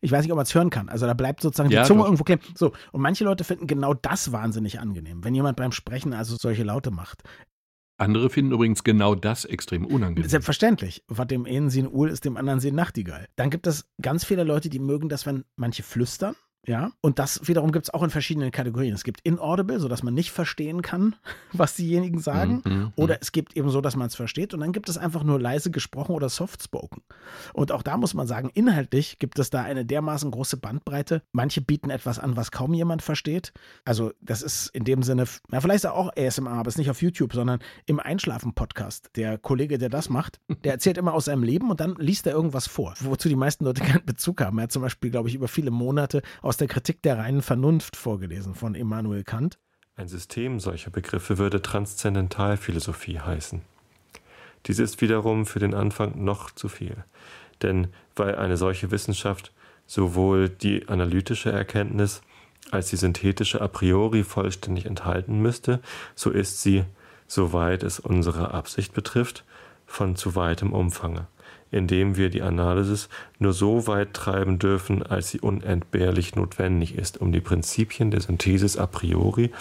Ich 0.00 0.12
weiß 0.12 0.22
nicht, 0.22 0.32
ob 0.32 0.36
man 0.36 0.44
es 0.44 0.54
hören 0.54 0.70
kann. 0.70 0.88
Also 0.88 1.06
da 1.06 1.14
bleibt 1.14 1.40
sozusagen 1.40 1.70
Ja, 1.70 1.82
die 1.82 1.88
Zunge 1.88 2.00
doch. 2.00 2.06
irgendwo 2.06 2.24
kleben. 2.24 2.42
So, 2.54 2.72
und 2.92 3.00
manche 3.00 3.24
Leute 3.24 3.44
finden 3.44 3.66
genau 3.66 3.94
das 3.94 4.30
wahnsinnig 4.30 4.78
angenehm, 4.78 5.24
wenn 5.24 5.34
jemand 5.34 5.56
beim 5.56 5.72
Sprechen 5.72 6.12
also 6.12 6.36
solche 6.36 6.62
Laute 6.62 6.90
macht. 6.90 7.22
Andere 7.98 8.28
finden 8.28 8.52
übrigens 8.52 8.84
genau 8.84 9.14
das 9.14 9.44
extrem 9.44 9.86
unangenehm. 9.86 10.28
Selbstverständlich. 10.28 11.02
Was 11.08 11.26
dem 11.28 11.46
einen 11.46 11.70
sie 11.70 11.82
ein 11.82 11.90
Uhl 11.90 12.10
ist, 12.10 12.24
dem 12.24 12.36
anderen 12.36 12.60
sie 12.60 12.70
ein 12.70 12.74
Nachtigall. 12.74 13.28
Dann 13.36 13.50
gibt 13.50 13.66
es 13.66 13.88
ganz 14.02 14.24
viele 14.24 14.44
Leute, 14.44 14.68
die 14.68 14.78
mögen 14.78 15.08
das, 15.08 15.24
wenn 15.24 15.44
manche 15.56 15.82
flüstern. 15.82 16.36
Ja, 16.66 16.90
und 17.00 17.18
das 17.18 17.46
wiederum 17.46 17.70
gibt 17.70 17.86
es 17.86 17.94
auch 17.94 18.02
in 18.02 18.10
verschiedenen 18.10 18.50
Kategorien. 18.50 18.92
Es 18.92 19.04
gibt 19.04 19.20
inaudible, 19.22 19.78
sodass 19.78 20.02
man 20.02 20.14
nicht 20.14 20.32
verstehen 20.32 20.82
kann, 20.82 21.14
was 21.52 21.74
diejenigen 21.74 22.18
sagen. 22.18 22.62
Mhm, 22.64 22.72
mhm. 22.72 22.92
Oder 22.96 23.18
es 23.20 23.30
gibt 23.32 23.56
eben 23.56 23.70
so, 23.70 23.80
dass 23.80 23.94
man 23.94 24.08
es 24.08 24.16
versteht. 24.16 24.52
Und 24.52 24.60
dann 24.60 24.72
gibt 24.72 24.88
es 24.88 24.98
einfach 24.98 25.22
nur 25.22 25.40
leise 25.40 25.70
gesprochen 25.70 26.12
oder 26.12 26.28
soft-spoken. 26.28 27.02
Und 27.52 27.70
auch 27.70 27.82
da 27.82 27.96
muss 27.96 28.14
man 28.14 28.26
sagen, 28.26 28.50
inhaltlich 28.52 29.18
gibt 29.18 29.38
es 29.38 29.50
da 29.50 29.62
eine 29.62 29.86
dermaßen 29.86 30.30
große 30.30 30.56
Bandbreite. 30.56 31.22
Manche 31.32 31.60
bieten 31.60 31.90
etwas 31.90 32.18
an, 32.18 32.36
was 32.36 32.50
kaum 32.50 32.74
jemand 32.74 33.02
versteht. 33.02 33.52
Also 33.84 34.12
das 34.20 34.42
ist 34.42 34.68
in 34.68 34.84
dem 34.84 35.02
Sinne, 35.02 35.24
na 35.48 35.60
vielleicht 35.60 35.84
ist 35.84 35.86
auch 35.86 36.10
ASMR, 36.16 36.50
aber 36.50 36.68
es 36.68 36.74
ist 36.74 36.78
nicht 36.78 36.90
auf 36.90 37.00
YouTube, 37.00 37.32
sondern 37.32 37.60
im 37.86 38.00
Einschlafen-Podcast. 38.00 39.10
Der 39.14 39.38
Kollege, 39.38 39.78
der 39.78 39.88
das 39.88 40.08
macht, 40.08 40.40
der 40.64 40.72
erzählt 40.72 40.98
immer 40.98 41.14
aus 41.14 41.26
seinem 41.26 41.44
Leben 41.44 41.70
und 41.70 41.80
dann 41.80 41.94
liest 41.98 42.26
er 42.26 42.32
irgendwas 42.32 42.66
vor, 42.66 42.94
wozu 43.00 43.28
die 43.28 43.36
meisten 43.36 43.64
Leute 43.64 43.84
keinen 43.84 44.04
Bezug 44.04 44.40
haben. 44.40 44.58
Er 44.58 44.64
hat 44.64 44.72
zum 44.72 44.82
Beispiel, 44.82 45.10
glaube 45.10 45.28
ich, 45.28 45.34
über 45.36 45.48
viele 45.48 45.70
Monate 45.70 46.22
aus 46.42 46.55
der 46.56 46.68
Kritik 46.68 47.02
der 47.02 47.18
reinen 47.18 47.42
Vernunft 47.42 47.96
vorgelesen 47.96 48.54
von 48.54 48.74
Immanuel 48.74 49.24
Kant. 49.24 49.58
Ein 49.96 50.08
System 50.08 50.60
solcher 50.60 50.90
Begriffe 50.90 51.38
würde 51.38 51.62
Transzendentalphilosophie 51.62 53.20
heißen. 53.20 53.62
Dies 54.66 54.78
ist 54.78 55.00
wiederum 55.00 55.46
für 55.46 55.58
den 55.58 55.74
Anfang 55.74 56.22
noch 56.24 56.50
zu 56.50 56.68
viel, 56.68 57.04
denn 57.62 57.88
weil 58.14 58.34
eine 58.36 58.56
solche 58.56 58.90
Wissenschaft 58.90 59.52
sowohl 59.86 60.48
die 60.48 60.88
analytische 60.88 61.52
Erkenntnis 61.52 62.20
als 62.70 62.90
die 62.90 62.96
synthetische 62.96 63.60
a 63.60 63.68
priori 63.68 64.24
vollständig 64.24 64.86
enthalten 64.86 65.40
müsste, 65.40 65.80
so 66.14 66.30
ist 66.30 66.62
sie, 66.62 66.84
soweit 67.28 67.82
es 67.82 68.00
unsere 68.00 68.52
Absicht 68.52 68.92
betrifft, 68.92 69.44
von 69.86 70.16
zu 70.16 70.34
weitem 70.34 70.72
Umfange, 70.72 71.28
indem 71.70 72.16
wir 72.16 72.30
die 72.30 72.42
Analysis 72.42 73.08
nur 73.38 73.52
so 73.52 73.86
weit 73.86 74.14
treiben 74.14 74.58
dürfen, 74.58 75.02
als 75.02 75.30
sie 75.30 75.40
unentbehrlich 75.40 76.34
notwendig 76.34 76.96
ist, 76.96 77.20
um 77.20 77.32
die 77.32 77.40
Prinzipien 77.40 78.10
der 78.10 78.20
Synthesis 78.20 78.76
a 78.76 78.86
priori, 78.86 79.52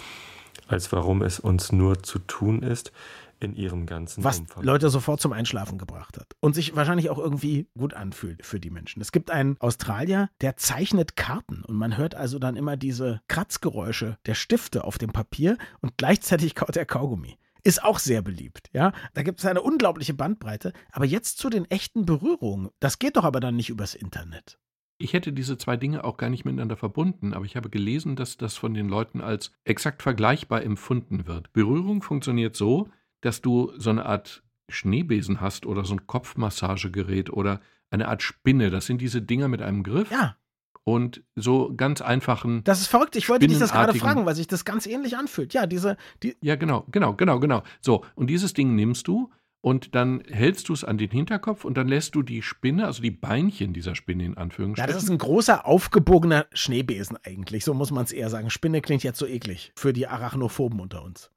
als 0.67 0.91
warum 0.91 1.21
es 1.21 1.39
uns 1.39 1.71
nur 1.71 2.03
zu 2.03 2.19
tun 2.19 2.61
ist, 2.61 2.91
in 3.39 3.55
ihrem 3.55 3.85
ganzen 3.85 4.23
Was 4.23 4.39
Umfang. 4.39 4.63
Leute 4.63 4.89
sofort 4.89 5.21
zum 5.21 5.33
Einschlafen 5.33 5.77
gebracht 5.77 6.17
hat. 6.17 6.35
Und 6.39 6.55
sich 6.55 6.75
wahrscheinlich 6.75 7.09
auch 7.09 7.17
irgendwie 7.17 7.67
gut 7.77 7.93
anfühlt 7.93 8.45
für 8.45 8.59
die 8.59 8.69
Menschen. 8.69 9.01
Es 9.01 9.11
gibt 9.11 9.31
einen 9.31 9.57
Australier, 9.59 10.29
der 10.41 10.57
zeichnet 10.57 11.15
Karten. 11.15 11.63
Und 11.63 11.75
man 11.75 11.97
hört 11.97 12.15
also 12.15 12.39
dann 12.39 12.55
immer 12.55 12.77
diese 12.77 13.21
Kratzgeräusche 13.27 14.17
der 14.25 14.35
Stifte 14.35 14.83
auf 14.83 14.97
dem 14.97 15.11
Papier 15.11 15.57
und 15.81 15.97
gleichzeitig 15.97 16.55
kaut 16.55 16.77
er 16.77 16.85
Kaugummi. 16.85 17.37
Ist 17.65 17.83
auch 17.83 17.97
sehr 17.97 18.21
beliebt, 18.21 18.69
ja. 18.73 18.93
Da 19.15 19.23
gibt 19.23 19.39
es 19.39 19.45
eine 19.45 19.63
unglaubliche 19.63 20.13
Bandbreite. 20.13 20.71
Aber 20.91 21.05
jetzt 21.05 21.39
zu 21.39 21.49
den 21.49 21.65
echten 21.65 22.05
Berührungen. 22.05 22.69
Das 22.79 22.99
geht 22.99 23.17
doch 23.17 23.23
aber 23.23 23.39
dann 23.39 23.55
nicht 23.55 23.71
übers 23.71 23.95
Internet. 23.95 24.59
Ich 24.99 25.13
hätte 25.13 25.33
diese 25.33 25.57
zwei 25.57 25.75
Dinge 25.75 26.03
auch 26.03 26.17
gar 26.17 26.29
nicht 26.29 26.45
miteinander 26.45 26.77
verbunden, 26.77 27.33
aber 27.33 27.43
ich 27.43 27.55
habe 27.55 27.71
gelesen, 27.71 28.15
dass 28.15 28.37
das 28.37 28.55
von 28.55 28.75
den 28.75 28.87
Leuten 28.87 29.19
als 29.19 29.51
exakt 29.63 30.03
vergleichbar 30.03 30.61
empfunden 30.61 31.25
wird. 31.25 31.51
Berührung 31.53 32.03
funktioniert 32.03 32.55
so, 32.55 32.87
dass 33.21 33.41
du 33.41 33.73
so 33.77 33.89
eine 33.89 34.05
Art 34.05 34.43
Schneebesen 34.69 35.41
hast 35.41 35.65
oder 35.65 35.85
so 35.85 35.95
ein 35.95 36.05
Kopfmassagegerät 36.05 37.31
oder 37.31 37.61
eine 37.89 38.07
Art 38.07 38.21
Spinne. 38.21 38.69
Das 38.69 38.85
sind 38.85 39.01
diese 39.01 39.23
Dinger 39.23 39.47
mit 39.47 39.63
einem 39.63 39.81
Griff 39.81 40.11
Ja, 40.11 40.37
und 40.85 41.23
so 41.35 41.73
ganz 41.75 41.99
einfachen. 41.99 42.63
das 42.63 42.79
ist 42.79 42.87
verrückt. 42.87 43.15
Ich 43.15 43.27
wollte 43.27 43.47
dich 43.47 43.57
das 43.59 43.71
gerade 43.73 43.97
fragen, 43.97 44.25
weil 44.25 44.35
sich 44.35 44.47
das 44.47 44.63
ganz 44.63 44.85
ähnlich 44.85 45.17
anfühlt. 45.17 45.53
Ja, 45.53 45.65
diese, 45.65 45.97
die, 46.23 46.37
Ja, 46.41 46.55
genau, 46.55 46.85
genau, 46.91 47.13
genau, 47.15 47.39
genau. 47.39 47.63
So, 47.81 48.05
und 48.15 48.29
dieses 48.29 48.53
Ding 48.53 48.75
nimmst 48.75 49.07
du 49.07 49.31
und 49.61 49.95
dann 49.95 50.21
hältst 50.29 50.69
du 50.69 50.73
es 50.73 50.83
an 50.83 50.99
den 50.99 51.09
Hinterkopf 51.09 51.65
und 51.65 51.75
dann 51.75 51.87
lässt 51.87 52.13
du 52.13 52.21
die 52.21 52.43
Spinne, 52.43 52.85
also 52.85 53.01
die 53.01 53.09
Beinchen 53.09 53.73
dieser 53.73 53.95
Spinne 53.95 54.25
in 54.25 54.33
ja, 54.33 54.37
Anführungsstrichen. 54.37 54.93
das 54.93 55.03
ist 55.03 55.09
ein 55.09 55.17
großer, 55.17 55.65
aufgebogener 55.65 56.45
Schneebesen 56.53 57.17
eigentlich. 57.23 57.65
So 57.65 57.73
muss 57.73 57.89
man 57.89 58.03
es 58.03 58.11
eher 58.11 58.29
sagen. 58.29 58.51
Spinne 58.51 58.81
klingt 58.81 59.01
jetzt 59.01 59.17
so 59.17 59.25
eklig 59.25 59.71
für 59.75 59.91
die 59.91 60.07
Arachnophoben 60.07 60.79
unter 60.79 61.03
uns. 61.03 61.31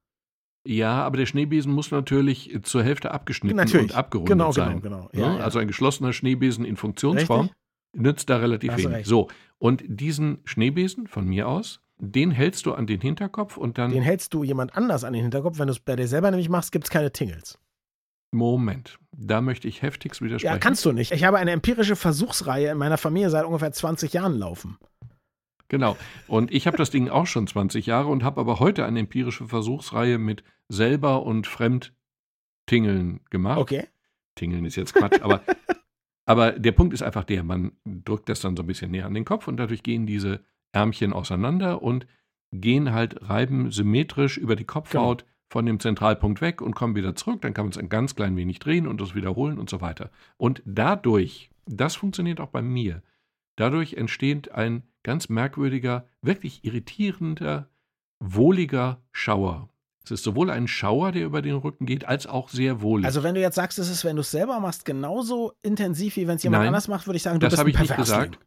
Ja, 0.66 1.02
aber 1.04 1.16
der 1.16 1.24
Schneebesen 1.24 1.72
muss 1.72 1.90
natürlich 1.90 2.54
zur 2.64 2.82
Hälfte 2.82 3.12
abgeschnitten 3.12 3.56
Natürlich. 3.56 3.92
und 3.92 3.96
abgerundet 3.96 4.30
Genau, 4.30 4.52
sein. 4.52 4.82
genau, 4.82 5.08
genau. 5.08 5.26
Ne? 5.26 5.32
Ja, 5.32 5.38
ja. 5.38 5.44
Also 5.44 5.58
ein 5.58 5.66
geschlossener 5.66 6.12
Schneebesen 6.12 6.66
in 6.66 6.76
Funktionsform 6.76 7.46
Richtig? 7.46 7.56
Nützt 7.92 8.30
da 8.30 8.36
relativ 8.36 8.76
wenig. 8.76 8.88
recht. 8.88 9.08
So, 9.08 9.28
und 9.58 9.82
diesen 9.86 10.38
Schneebesen 10.44 11.06
von 11.06 11.26
mir 11.26 11.48
aus, 11.48 11.80
den 11.98 12.30
hältst 12.30 12.66
du 12.66 12.74
an 12.74 12.86
den 12.86 13.00
Hinterkopf 13.00 13.56
und 13.56 13.76
dann 13.76 13.90
Den 13.90 14.02
hältst 14.02 14.32
du 14.32 14.44
jemand 14.44 14.76
anders 14.76 15.04
an 15.04 15.12
den 15.12 15.22
Hinterkopf. 15.22 15.58
Wenn 15.58 15.66
du 15.66 15.72
es 15.72 15.80
bei 15.80 15.96
dir 15.96 16.06
selber 16.06 16.30
nämlich 16.30 16.48
machst, 16.48 16.70
gibt 16.70 16.84
es 16.84 16.90
keine 16.90 17.12
Tingles. 17.12 17.58
Moment, 18.30 18.98
da 19.16 19.40
möchte 19.40 19.68
ich 19.68 19.82
heftigst 19.82 20.20
widersprechen. 20.20 20.54
Ja, 20.54 20.58
kannst 20.58 20.84
du 20.84 20.92
nicht. 20.92 21.12
Ich 21.12 21.24
habe 21.24 21.38
eine 21.38 21.50
empirische 21.50 21.96
Versuchsreihe 21.96 22.70
in 22.70 22.78
meiner 22.78 22.98
Familie 22.98 23.30
seit 23.30 23.44
ungefähr 23.44 23.72
20 23.72 24.12
Jahren 24.12 24.38
laufen. 24.38 24.78
Genau. 25.68 25.96
Und 26.26 26.52
ich 26.52 26.66
habe 26.66 26.76
das 26.76 26.90
Ding 26.90 27.08
auch 27.08 27.26
schon 27.26 27.46
20 27.46 27.86
Jahre 27.86 28.08
und 28.08 28.22
habe 28.22 28.40
aber 28.40 28.58
heute 28.58 28.84
eine 28.84 29.00
empirische 29.00 29.46
Versuchsreihe 29.48 30.18
mit 30.18 30.42
selber 30.68 31.22
und 31.24 31.46
Fremdtingeln 31.46 33.20
gemacht. 33.30 33.58
Okay. 33.58 33.86
Tingeln 34.34 34.64
ist 34.64 34.76
jetzt 34.76 34.94
Quatsch, 34.94 35.20
aber, 35.20 35.42
aber 36.28 36.52
der 36.52 36.72
Punkt 36.72 36.92
ist 36.92 37.02
einfach 37.02 37.24
der, 37.24 37.42
man 37.42 37.72
drückt 37.86 38.28
das 38.28 38.40
dann 38.40 38.54
so 38.54 38.62
ein 38.62 38.66
bisschen 38.66 38.90
näher 38.90 39.06
an 39.06 39.14
den 39.14 39.24
Kopf 39.24 39.48
und 39.48 39.56
dadurch 39.56 39.82
gehen 39.82 40.06
diese 40.06 40.44
Ärmchen 40.72 41.14
auseinander 41.14 41.82
und 41.82 42.06
gehen 42.52 42.92
halt, 42.92 43.30
reiben 43.30 43.70
symmetrisch 43.70 44.36
über 44.36 44.54
die 44.54 44.66
Kopfhaut 44.66 45.24
von 45.48 45.64
dem 45.64 45.80
Zentralpunkt 45.80 46.42
weg 46.42 46.60
und 46.60 46.74
kommen 46.74 46.96
wieder 46.96 47.16
zurück. 47.16 47.40
Dann 47.40 47.54
kann 47.54 47.64
man 47.64 47.70
es 47.70 47.78
ein 47.78 47.88
ganz 47.88 48.14
klein 48.14 48.36
wenig 48.36 48.58
drehen 48.58 48.86
und 48.86 49.00
das 49.00 49.14
wiederholen 49.14 49.58
und 49.58 49.70
so 49.70 49.80
weiter. 49.80 50.10
Und 50.36 50.62
dadurch, 50.66 51.48
das 51.64 51.96
funktioniert 51.96 52.40
auch 52.40 52.50
bei 52.50 52.60
mir, 52.60 53.02
dadurch 53.56 53.94
entsteht 53.94 54.52
ein 54.52 54.82
ganz 55.04 55.30
merkwürdiger, 55.30 56.06
wirklich 56.20 56.62
irritierender, 56.62 57.70
wohliger 58.20 59.00
Schauer. 59.12 59.70
Es 60.10 60.20
ist 60.20 60.24
sowohl 60.24 60.50
ein 60.50 60.68
Schauer, 60.68 61.12
der 61.12 61.24
über 61.26 61.42
den 61.42 61.56
Rücken 61.56 61.86
geht, 61.86 62.06
als 62.06 62.26
auch 62.26 62.48
sehr 62.48 62.80
wohlig. 62.80 63.06
Also 63.06 63.22
wenn 63.22 63.34
du 63.34 63.40
jetzt 63.40 63.56
sagst, 63.56 63.78
es 63.78 63.88
ist, 63.88 64.04
wenn 64.04 64.16
du 64.16 64.20
es 64.20 64.30
selber 64.30 64.58
machst, 64.60 64.84
genauso 64.84 65.52
intensiv, 65.62 66.16
wie 66.16 66.26
wenn 66.26 66.36
es 66.36 66.42
jemand 66.42 66.62
Nein, 66.62 66.68
anders 66.68 66.88
macht, 66.88 67.06
würde 67.06 67.16
ich 67.16 67.22
sagen, 67.22 67.40
du 67.40 67.46
das 67.46 67.52
bist 67.52 67.60
habe 67.60 67.70
ein 67.70 67.74
ich 67.74 67.80
nicht 67.80 67.96
gesagt. 67.96 68.38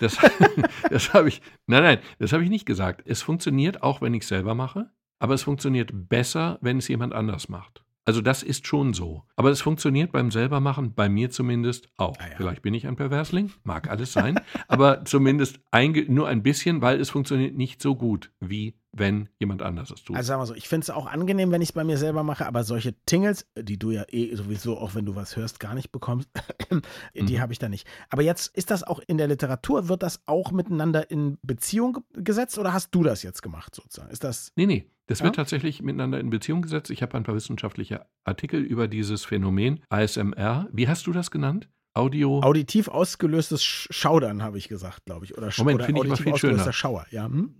Das, 0.00 0.16
das 0.90 1.14
habe 1.14 1.28
ich, 1.28 1.42
nein, 1.66 1.82
nein, 1.82 1.98
das 2.18 2.32
habe 2.32 2.42
ich 2.44 2.50
nicht 2.50 2.66
gesagt. 2.66 3.02
Es 3.06 3.22
funktioniert 3.22 3.82
auch, 3.82 4.00
wenn 4.00 4.14
ich 4.14 4.22
es 4.22 4.28
selber 4.28 4.54
mache, 4.54 4.90
aber 5.18 5.34
es 5.34 5.42
funktioniert 5.42 5.90
besser, 6.08 6.58
wenn 6.60 6.78
es 6.78 6.88
jemand 6.88 7.14
anders 7.14 7.48
macht. 7.48 7.84
Also 8.04 8.20
das 8.20 8.42
ist 8.42 8.66
schon 8.66 8.94
so. 8.94 9.22
Aber 9.36 9.50
es 9.50 9.60
funktioniert 9.60 10.10
beim 10.10 10.32
selbermachen, 10.32 10.94
bei 10.94 11.08
mir 11.08 11.30
zumindest 11.30 11.88
auch. 11.96 12.16
Ah 12.18 12.28
ja. 12.30 12.36
Vielleicht 12.36 12.62
bin 12.62 12.74
ich 12.74 12.86
ein 12.86 12.96
Perversling, 12.96 13.52
mag 13.62 13.88
alles 13.88 14.12
sein, 14.12 14.40
aber 14.68 15.04
zumindest 15.04 15.60
einge 15.70 16.04
nur 16.10 16.26
ein 16.26 16.42
bisschen, 16.42 16.82
weil 16.82 17.00
es 17.00 17.10
funktioniert 17.10 17.56
nicht 17.56 17.80
so 17.80 17.94
gut, 17.94 18.32
wie 18.40 18.74
wenn 18.92 19.28
jemand 19.38 19.62
anders 19.62 19.90
es 19.90 20.04
tut. 20.04 20.16
Also 20.16 20.28
sagen 20.28 20.42
wir 20.42 20.46
so, 20.46 20.54
ich 20.54 20.68
finde 20.68 20.84
es 20.84 20.90
auch 20.90 21.06
angenehm, 21.06 21.50
wenn 21.50 21.62
ich 21.62 21.70
es 21.70 21.72
bei 21.72 21.82
mir 21.84 21.96
selber 21.96 22.22
mache, 22.22 22.44
aber 22.46 22.62
solche 22.62 22.94
Tingles, 23.06 23.46
die 23.58 23.78
du 23.78 23.90
ja 23.90 24.04
eh 24.08 24.34
sowieso, 24.34 24.76
auch 24.78 24.94
wenn 24.94 25.06
du 25.06 25.14
was 25.16 25.34
hörst, 25.36 25.60
gar 25.60 25.74
nicht 25.74 25.92
bekommst, 25.92 26.28
die 27.14 27.22
Mhm. 27.36 27.40
habe 27.40 27.52
ich 27.52 27.58
da 27.58 27.68
nicht. 27.68 27.86
Aber 28.10 28.22
jetzt 28.22 28.54
ist 28.56 28.70
das 28.70 28.82
auch 28.82 29.00
in 29.06 29.16
der 29.18 29.28
Literatur, 29.28 29.88
wird 29.88 30.02
das 30.02 30.20
auch 30.26 30.52
miteinander 30.52 31.10
in 31.10 31.38
Beziehung 31.42 31.94
ge- 31.94 32.02
gesetzt 32.22 32.58
oder 32.58 32.72
hast 32.72 32.90
du 32.94 33.02
das 33.02 33.22
jetzt 33.22 33.42
gemacht 33.42 33.74
sozusagen? 33.74 34.10
Ist 34.10 34.24
das, 34.24 34.52
Nee, 34.56 34.66
nee. 34.66 34.90
Das 35.06 35.18
Ja? 35.18 35.24
wird 35.24 35.34
tatsächlich 35.36 35.82
miteinander 35.82 36.20
in 36.20 36.30
Beziehung 36.30 36.62
gesetzt. 36.62 36.90
Ich 36.90 37.02
habe 37.02 37.16
ein 37.16 37.24
paar 37.24 37.34
wissenschaftliche 37.34 38.06
Artikel 38.24 38.60
über 38.60 38.86
dieses 38.88 39.24
Phänomen 39.24 39.80
ASMR. 39.88 40.68
Wie 40.72 40.86
hast 40.88 41.06
du 41.06 41.12
das 41.12 41.30
genannt? 41.30 41.68
Audio. 41.94 42.40
auditiv 42.42 42.88
ausgelöstes 42.88 43.62
Sch- 43.62 43.86
Schaudern, 43.92 44.42
habe 44.42 44.56
ich 44.56 44.68
gesagt, 44.68 45.04
glaube 45.04 45.26
ich. 45.26 45.36
Oder, 45.36 45.50
Moment, 45.58 45.82
finde 45.82 46.00
ich 46.00 46.06
aber 46.06 46.16
viel 46.16 46.36
schöner. 46.36 46.72
Schauer, 46.72 47.04
ja. 47.10 47.26
Hm? 47.26 47.54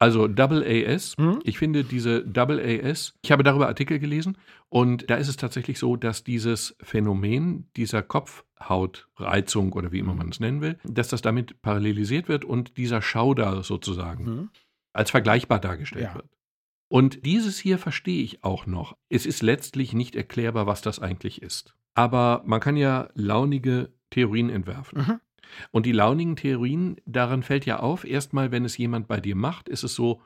Also 0.00 0.26
Double 0.26 0.64
AS. 0.66 1.14
Hm? 1.18 1.40
Ich 1.44 1.58
finde 1.58 1.84
diese 1.84 2.24
Double 2.24 2.58
AS, 2.58 3.14
ich 3.22 3.30
habe 3.30 3.42
darüber 3.44 3.68
Artikel 3.68 3.98
gelesen 3.98 4.38
und 4.70 5.08
da 5.10 5.16
ist 5.16 5.28
es 5.28 5.36
tatsächlich 5.36 5.78
so, 5.78 5.94
dass 5.96 6.24
dieses 6.24 6.74
Phänomen 6.82 7.68
dieser 7.76 8.02
Kopfhautreizung 8.02 9.72
oder 9.72 9.92
wie 9.92 9.98
immer 9.98 10.14
man 10.14 10.30
es 10.30 10.40
nennen 10.40 10.60
will, 10.60 10.78
dass 10.84 11.08
das 11.08 11.22
damit 11.22 11.60
parallelisiert 11.62 12.28
wird 12.28 12.44
und 12.44 12.76
dieser 12.76 13.02
Schauder 13.02 13.62
sozusagen 13.62 14.24
Hm? 14.26 14.48
als 14.92 15.10
vergleichbar 15.10 15.60
dargestellt 15.60 16.04
Ja. 16.06 16.14
wird. 16.14 16.28
Und 16.88 17.24
dieses 17.24 17.58
hier 17.58 17.78
verstehe 17.78 18.22
ich 18.22 18.42
auch 18.42 18.66
noch. 18.66 18.96
Es 19.08 19.24
ist 19.26 19.42
letztlich 19.42 19.92
nicht 19.92 20.16
erklärbar, 20.16 20.66
was 20.66 20.82
das 20.82 20.98
eigentlich 20.98 21.40
ist. 21.42 21.74
Aber 21.94 22.42
man 22.46 22.58
kann 22.60 22.76
ja 22.76 23.08
launige 23.14 23.92
Theorien 24.10 24.50
entwerfen. 24.50 24.98
Mhm. 24.98 25.20
Und 25.70 25.86
die 25.86 25.92
launigen 25.92 26.36
Theorien, 26.36 26.96
daran 27.06 27.42
fällt 27.42 27.66
ja 27.66 27.80
auf, 27.80 28.04
erstmal, 28.04 28.50
wenn 28.50 28.64
es 28.64 28.76
jemand 28.78 29.08
bei 29.08 29.20
dir 29.20 29.36
macht, 29.36 29.68
ist 29.68 29.82
es 29.84 29.94
so, 29.94 30.20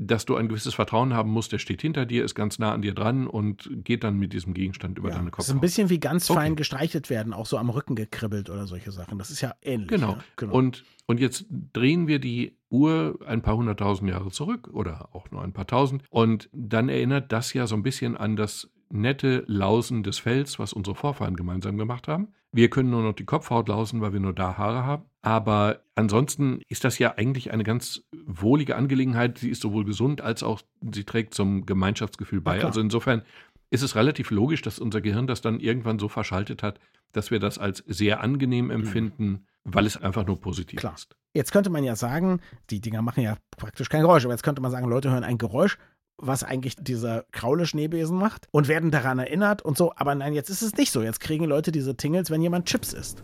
dass 0.00 0.24
du 0.24 0.36
ein 0.36 0.46
gewisses 0.48 0.74
Vertrauen 0.74 1.12
haben 1.12 1.30
musst, 1.32 1.50
der 1.50 1.58
steht 1.58 1.82
hinter 1.82 2.06
dir, 2.06 2.24
ist 2.24 2.36
ganz 2.36 2.60
nah 2.60 2.72
an 2.72 2.82
dir 2.82 2.94
dran 2.94 3.26
und 3.26 3.68
geht 3.82 4.04
dann 4.04 4.16
mit 4.16 4.32
diesem 4.32 4.54
Gegenstand 4.54 4.96
über 4.96 5.08
Ja. 5.08 5.16
deine 5.16 5.30
Das 5.30 5.36
Kopf. 5.38 5.46
ist 5.48 5.50
ein 5.54 5.60
bisschen 5.60 5.90
wie 5.90 5.98
ganz 5.98 6.30
Okay. 6.30 6.38
fein 6.38 6.54
gestreichelt 6.54 7.10
werden, 7.10 7.32
auch 7.32 7.46
so 7.46 7.58
am 7.58 7.68
Rücken 7.68 7.96
gekribbelt 7.96 8.48
oder 8.48 8.68
solche 8.68 8.92
Sachen. 8.92 9.18
Das 9.18 9.30
ist 9.32 9.40
ja 9.40 9.54
ähnlich. 9.60 9.88
Genau. 9.88 10.12
Ja? 10.12 10.18
genau. 10.36 10.54
Und, 10.54 10.84
und 11.06 11.18
jetzt 11.18 11.46
drehen 11.72 12.06
wir 12.06 12.20
die 12.20 12.56
Uhr 12.70 13.18
ein 13.26 13.42
paar 13.42 13.56
hunderttausend 13.56 14.08
Jahre 14.08 14.30
zurück 14.30 14.68
oder 14.72 15.08
auch 15.16 15.32
nur 15.32 15.42
ein 15.42 15.52
paar 15.52 15.66
tausend. 15.66 16.04
Und 16.10 16.48
dann 16.52 16.88
erinnert 16.88 17.32
das 17.32 17.52
ja 17.52 17.66
so 17.66 17.74
ein 17.74 17.82
bisschen 17.82 18.16
an 18.16 18.36
das 18.36 18.70
nette 18.90 19.42
Lausen 19.48 20.04
des 20.04 20.18
Fells, 20.20 20.60
was 20.60 20.72
unsere 20.72 20.94
Vorfahren 20.94 21.34
gemeinsam 21.34 21.76
gemacht 21.76 22.06
haben. 22.06 22.28
Wir 22.52 22.70
können 22.70 22.90
nur 22.90 23.02
noch 23.02 23.12
die 23.12 23.24
Kopfhaut 23.24 23.68
lausen, 23.68 24.00
weil 24.00 24.12
wir 24.12 24.20
nur 24.20 24.32
da 24.32 24.56
Haare 24.56 24.84
haben. 24.84 25.04
Aber 25.20 25.80
ansonsten 25.94 26.62
ist 26.68 26.84
das 26.84 26.98
ja 26.98 27.14
eigentlich 27.16 27.52
eine 27.52 27.64
ganz 27.64 28.02
wohlige 28.24 28.76
Angelegenheit. 28.76 29.38
Sie 29.38 29.50
ist 29.50 29.60
sowohl 29.60 29.84
gesund 29.84 30.20
als 30.20 30.42
auch 30.42 30.62
sie 30.92 31.04
trägt 31.04 31.34
zum 31.34 31.66
Gemeinschaftsgefühl 31.66 32.40
bei. 32.40 32.64
also 32.64 32.80
insofern 32.80 33.22
ist 33.70 33.82
es 33.82 33.96
relativ 33.96 34.30
logisch, 34.30 34.62
dass 34.62 34.78
unser 34.78 35.00
Gehirn 35.00 35.26
das 35.26 35.42
dann 35.42 35.60
irgendwann 35.60 35.98
so 35.98 36.08
verschaltet 36.08 36.62
hat, 36.62 36.80
dass 37.12 37.30
wir 37.30 37.38
das 37.38 37.58
als 37.58 37.84
sehr 37.86 38.22
angenehm 38.22 38.70
empfinden, 38.70 39.46
weil 39.64 39.86
es 39.86 39.96
einfach 39.96 40.26
nur 40.26 40.40
positiv 40.40 40.80
Klar. 40.80 40.94
ist. 40.94 41.16
Jetzt 41.34 41.52
könnte 41.52 41.70
man 41.70 41.84
ja 41.84 41.94
sagen, 41.94 42.40
die 42.70 42.80
Dinger 42.80 43.02
machen 43.02 43.22
ja 43.22 43.36
praktisch 43.56 43.88
kein 43.88 44.00
Geräusch, 44.00 44.24
aber 44.24 44.32
jetzt 44.32 44.42
könnte 44.42 44.62
man 44.62 44.70
sagen, 44.70 44.88
Leute 44.88 45.10
hören 45.10 45.24
ein 45.24 45.38
Geräusch, 45.38 45.78
was 46.18 46.42
eigentlich 46.42 46.76
dieser 46.76 47.24
kraule 47.32 47.66
Schneebesen 47.66 48.18
macht 48.18 48.48
und 48.50 48.68
werden 48.68 48.90
daran 48.90 49.18
erinnert 49.18 49.62
und 49.62 49.78
so. 49.78 49.92
Aber 49.96 50.14
nein, 50.14 50.34
jetzt 50.34 50.50
ist 50.50 50.62
es 50.62 50.74
nicht 50.76 50.92
so. 50.92 51.02
Jetzt 51.02 51.20
kriegen 51.20 51.44
Leute 51.44 51.72
diese 51.72 51.96
Tingles, 51.96 52.30
wenn 52.30 52.42
jemand 52.42 52.66
Chips 52.66 52.92
isst. 52.92 53.22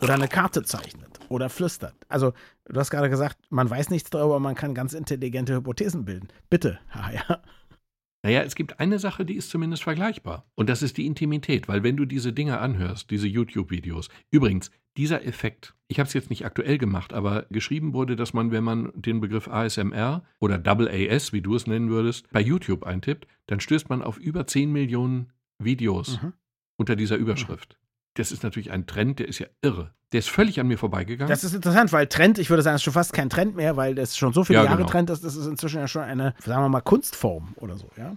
Oder 0.00 0.14
eine 0.14 0.28
Karte 0.28 0.62
zeichnet 0.62 1.18
oder 1.28 1.48
flüstert. 1.48 1.94
Also, 2.08 2.32
du 2.66 2.78
hast 2.78 2.90
gerade 2.90 3.10
gesagt, 3.10 3.36
man 3.50 3.68
weiß 3.68 3.90
nichts 3.90 4.10
darüber, 4.10 4.38
man 4.38 4.54
kann 4.54 4.74
ganz 4.74 4.92
intelligente 4.92 5.54
Hypothesen 5.54 6.04
bilden. 6.04 6.28
Bitte, 6.48 6.78
Herr 6.88 7.06
Heyer. 7.06 7.42
Naja, 8.28 8.42
es 8.42 8.54
gibt 8.54 8.78
eine 8.78 8.98
Sache, 8.98 9.24
die 9.24 9.36
ist 9.36 9.48
zumindest 9.48 9.82
vergleichbar. 9.84 10.44
Und 10.54 10.68
das 10.68 10.82
ist 10.82 10.98
die 10.98 11.06
Intimität, 11.06 11.66
weil 11.66 11.82
wenn 11.82 11.96
du 11.96 12.04
diese 12.04 12.30
Dinge 12.34 12.58
anhörst, 12.58 13.10
diese 13.10 13.26
YouTube-Videos, 13.26 14.10
übrigens, 14.30 14.70
dieser 14.98 15.24
Effekt, 15.24 15.74
ich 15.86 15.98
habe 15.98 16.08
es 16.08 16.12
jetzt 16.12 16.28
nicht 16.28 16.44
aktuell 16.44 16.76
gemacht, 16.76 17.14
aber 17.14 17.46
geschrieben 17.50 17.94
wurde, 17.94 18.16
dass 18.16 18.34
man, 18.34 18.50
wenn 18.50 18.64
man 18.64 18.92
den 18.94 19.22
Begriff 19.22 19.48
ASMR 19.48 20.24
oder 20.40 20.58
Double 20.58 20.90
AS, 20.90 21.32
wie 21.32 21.40
du 21.40 21.54
es 21.54 21.66
nennen 21.66 21.88
würdest, 21.88 22.30
bei 22.30 22.42
YouTube 22.42 22.82
eintippt, 22.84 23.26
dann 23.46 23.60
stößt 23.60 23.88
man 23.88 24.02
auf 24.02 24.18
über 24.18 24.46
10 24.46 24.72
Millionen 24.72 25.32
Videos 25.58 26.20
Mhm. 26.22 26.34
unter 26.76 26.96
dieser 26.96 27.16
Überschrift. 27.16 27.78
Das 28.18 28.32
ist 28.32 28.42
natürlich 28.42 28.70
ein 28.70 28.86
Trend, 28.86 29.18
der 29.18 29.28
ist 29.28 29.38
ja 29.38 29.46
irre. 29.62 29.94
Der 30.12 30.20
ist 30.20 30.30
völlig 30.30 30.58
an 30.58 30.66
mir 30.66 30.78
vorbeigegangen. 30.78 31.28
Das 31.28 31.44
ist 31.44 31.54
interessant, 31.54 31.92
weil 31.92 32.06
Trend, 32.06 32.38
ich 32.38 32.48
würde 32.50 32.62
sagen, 32.62 32.76
ist 32.76 32.82
schon 32.82 32.92
fast 32.94 33.12
kein 33.12 33.28
Trend 33.28 33.56
mehr, 33.56 33.76
weil 33.76 33.94
das 33.94 34.16
schon 34.16 34.32
so 34.32 34.44
viele 34.44 34.60
Ja, 34.60 34.64
Jahre 34.64 34.78
genau. 34.78 34.88
Trend 34.88 35.10
ist, 35.10 35.22
das 35.22 35.36
ist 35.36 35.46
inzwischen 35.46 35.78
ja 35.78 35.88
schon 35.88 36.02
eine, 36.02 36.34
sagen 36.44 36.62
wir 36.62 36.68
mal, 36.68 36.80
Kunstform 36.80 37.54
oder 37.56 37.76
so, 37.76 37.90
ja? 37.96 38.16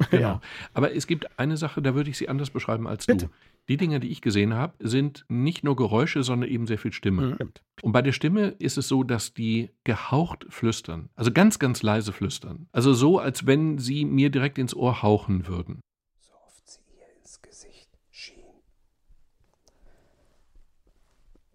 Genau. 0.10 0.40
Aber 0.74 0.94
es 0.94 1.08
gibt 1.08 1.40
eine 1.40 1.56
Sache, 1.56 1.82
da 1.82 1.94
würde 1.94 2.08
ich 2.08 2.16
sie 2.18 2.28
anders 2.28 2.50
beschreiben 2.50 2.86
als 2.86 3.06
Bitte. 3.06 3.26
du. 3.26 3.32
Die 3.68 3.76
Dinge, 3.76 3.98
die 4.00 4.08
ich 4.08 4.22
gesehen 4.22 4.54
habe, 4.54 4.74
sind 4.78 5.24
nicht 5.28 5.64
nur 5.64 5.74
Geräusche, 5.76 6.22
sondern 6.22 6.48
eben 6.48 6.66
sehr 6.68 6.78
viel 6.78 6.92
Stimme. 6.92 7.36
Mhm. 7.38 7.50
Und 7.82 7.92
bei 7.92 8.00
der 8.00 8.12
Stimme 8.12 8.54
ist 8.60 8.78
es 8.78 8.86
so, 8.88 9.02
dass 9.02 9.34
die 9.34 9.70
gehaucht 9.84 10.46
flüstern. 10.48 11.10
Also 11.16 11.32
ganz, 11.32 11.58
ganz 11.58 11.82
leise 11.82 12.12
flüstern. 12.12 12.68
Also 12.72 12.94
so, 12.94 13.18
als 13.18 13.44
wenn 13.46 13.78
sie 13.78 14.04
mir 14.04 14.30
direkt 14.30 14.56
ins 14.58 14.74
Ohr 14.74 15.02
hauchen 15.02 15.48
würden. 15.48 15.80
so 16.20 16.32
oft 16.46 16.66
sie 16.66 16.80
ihr 16.96 17.18
ins 17.18 17.42
Gesicht 17.42 17.90
schien. 18.10 18.44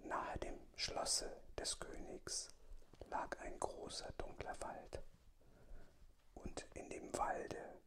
Nahe 0.07 0.37
dem 0.43 0.53
Schlosse 0.83 1.31
des 1.57 1.79
Königs 1.79 2.49
lag 3.09 3.39
ein 3.39 3.57
großer 3.57 4.11
dunkler 4.17 4.59
Wald. 4.59 5.01
Und 6.33 6.65
in 6.73 6.89
dem 6.89 7.17
Walde, 7.17 7.79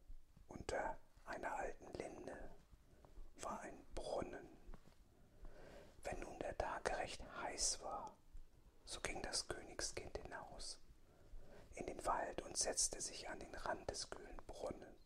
unter 0.47 0.97
einer 1.27 1.55
alten 1.57 1.93
Linde, 1.93 2.49
war 3.35 3.59
ein 3.59 3.85
Brunnen. 3.93 4.49
Wenn 6.05 6.21
nun 6.21 6.39
der 6.39 6.57
Tag 6.57 6.97
recht 6.97 7.21
heiß 7.43 7.81
war, 7.81 8.17
so 8.83 8.99
ging 9.01 9.21
das 9.21 9.47
Königskind 9.47 10.17
hinaus 10.17 10.79
in 11.75 11.85
den 11.85 12.03
Wald 12.03 12.41
und 12.41 12.57
setzte 12.57 12.99
sich 12.99 13.29
an 13.29 13.37
den 13.37 13.53
Rand 13.53 13.87
des 13.91 14.09
kühlen 14.09 14.41
Brunnens. 14.47 14.96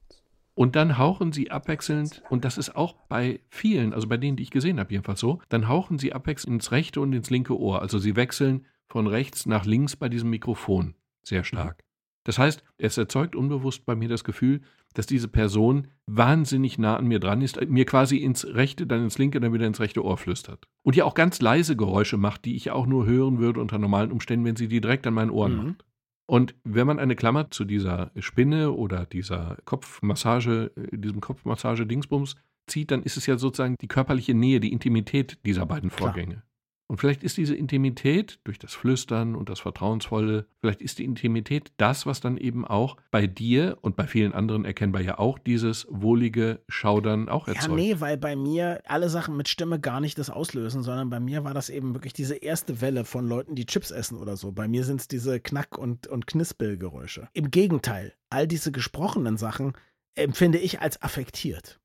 Und 0.53 0.75
dann 0.75 0.97
hauchen 0.97 1.31
sie 1.31 1.49
abwechselnd, 1.49 2.23
und 2.29 2.43
das 2.45 2.57
ist 2.57 2.75
auch 2.75 2.93
bei 3.07 3.39
vielen, 3.49 3.93
also 3.93 4.07
bei 4.07 4.17
denen, 4.17 4.35
die 4.37 4.43
ich 4.43 4.51
gesehen 4.51 4.79
habe, 4.79 4.91
jedenfalls 4.91 5.19
so, 5.19 5.39
dann 5.49 5.67
hauchen 5.67 5.97
sie 5.97 6.13
abwechselnd 6.13 6.55
ins 6.55 6.71
rechte 6.71 6.99
und 7.01 7.13
ins 7.13 7.29
linke 7.29 7.57
Ohr. 7.57 7.81
Also 7.81 7.99
sie 7.99 8.15
wechseln 8.15 8.65
von 8.89 9.07
rechts 9.07 9.45
nach 9.45 9.65
links 9.65 9.95
bei 9.95 10.09
diesem 10.09 10.29
Mikrofon 10.29 10.95
sehr 11.23 11.43
stark. 11.43 11.83
Das 12.23 12.37
heißt, 12.37 12.63
es 12.77 12.97
erzeugt 12.97 13.35
unbewusst 13.35 13.85
bei 13.85 13.95
mir 13.95 14.07
das 14.09 14.23
Gefühl, 14.23 14.61
dass 14.93 15.07
diese 15.07 15.27
Person 15.27 15.87
wahnsinnig 16.05 16.77
nah 16.77 16.97
an 16.97 17.07
mir 17.07 17.19
dran 17.19 17.41
ist, 17.41 17.59
mir 17.67 17.85
quasi 17.85 18.17
ins 18.17 18.45
rechte, 18.45 18.85
dann 18.85 19.03
ins 19.03 19.17
linke, 19.17 19.39
dann 19.39 19.53
wieder 19.53 19.65
ins 19.65 19.79
rechte 19.79 20.03
Ohr 20.03 20.17
flüstert. 20.17 20.67
Und 20.83 20.95
ja 20.95 21.05
auch 21.05 21.15
ganz 21.15 21.41
leise 21.41 21.75
Geräusche 21.75 22.17
macht, 22.17 22.45
die 22.45 22.55
ich 22.55 22.69
auch 22.69 22.85
nur 22.85 23.05
hören 23.07 23.39
würde 23.39 23.59
unter 23.61 23.79
normalen 23.79 24.11
Umständen, 24.11 24.45
wenn 24.45 24.55
sie 24.55 24.67
die 24.67 24.81
direkt 24.81 25.07
an 25.07 25.13
meinen 25.15 25.31
Ohren 25.31 25.57
Mhm. 25.57 25.65
macht. 25.65 25.85
Und 26.31 26.55
wenn 26.63 26.87
man 26.87 26.97
eine 26.97 27.17
Klammer 27.17 27.51
zu 27.51 27.65
dieser 27.65 28.11
Spinne 28.17 28.71
oder 28.71 29.05
dieser 29.05 29.57
Kopfmassage, 29.65 30.71
äh, 30.77 30.97
diesem 30.97 31.19
Kopfmassage-Dingsbums 31.19 32.37
zieht, 32.67 32.91
dann 32.91 33.03
ist 33.03 33.17
es 33.17 33.25
ja 33.25 33.37
sozusagen 33.37 33.75
die 33.81 33.89
körperliche 33.89 34.33
Nähe, 34.33 34.61
die 34.61 34.71
Intimität 34.71 35.39
dieser 35.45 35.65
beiden 35.65 35.89
Klar. 35.89 36.43
Und 36.91 36.97
vielleicht 36.97 37.23
ist 37.23 37.37
diese 37.37 37.55
Intimität 37.55 38.41
durch 38.43 38.59
das 38.59 38.73
Flüstern 38.73 39.35
und 39.35 39.47
das 39.47 39.61
Vertrauensvolle, 39.61 40.45
vielleicht 40.59 40.81
ist 40.81 40.99
die 40.99 41.05
Intimität 41.05 41.71
das, 41.77 42.05
was 42.05 42.19
dann 42.19 42.35
eben 42.35 42.67
auch 42.67 42.97
bei 43.11 43.27
dir 43.27 43.77
und 43.79 43.95
bei 43.95 44.07
vielen 44.07 44.33
anderen 44.33 44.65
erkennbar 44.65 45.01
ja 45.01 45.17
auch 45.17 45.39
dieses 45.39 45.87
wohlige 45.89 46.59
Schaudern 46.67 47.29
auch 47.29 47.47
Ja, 47.47 47.53
erzeugt. 47.53 47.75
nee, 47.77 47.95
weil 47.99 48.17
bei 48.17 48.35
mir 48.35 48.81
alle 48.87 49.07
Sachen 49.07 49.37
mit 49.37 49.47
Stimme 49.47 49.79
gar 49.79 50.01
nicht 50.01 50.17
das 50.17 50.29
auslösen, 50.29 50.83
sondern 50.83 51.09
bei 51.09 51.21
mir 51.21 51.45
war 51.45 51.53
das 51.53 51.69
eben 51.69 51.93
wirklich 51.93 52.11
diese 52.11 52.35
erste 52.35 52.81
Welle 52.81 53.05
von 53.05 53.25
Leuten, 53.25 53.55
die 53.55 53.65
Chips 53.65 53.91
essen 53.91 54.17
oder 54.17 54.35
so. 54.35 54.51
Bei 54.51 54.67
mir 54.67 54.83
sind 54.83 54.99
es 54.99 55.07
diese 55.07 55.39
Knack- 55.39 55.77
und, 55.77 56.07
und 56.07 56.27
Knispelgeräusche. 56.27 57.29
Im 57.31 57.51
Gegenteil, 57.51 58.11
all 58.29 58.47
diese 58.47 58.73
gesprochenen 58.73 59.37
Sachen 59.37 59.77
empfinde 60.15 60.57
ich 60.57 60.81
als 60.81 61.01
affektiert. 61.01 61.79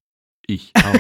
Ich 0.47 0.73
auch. 0.77 0.95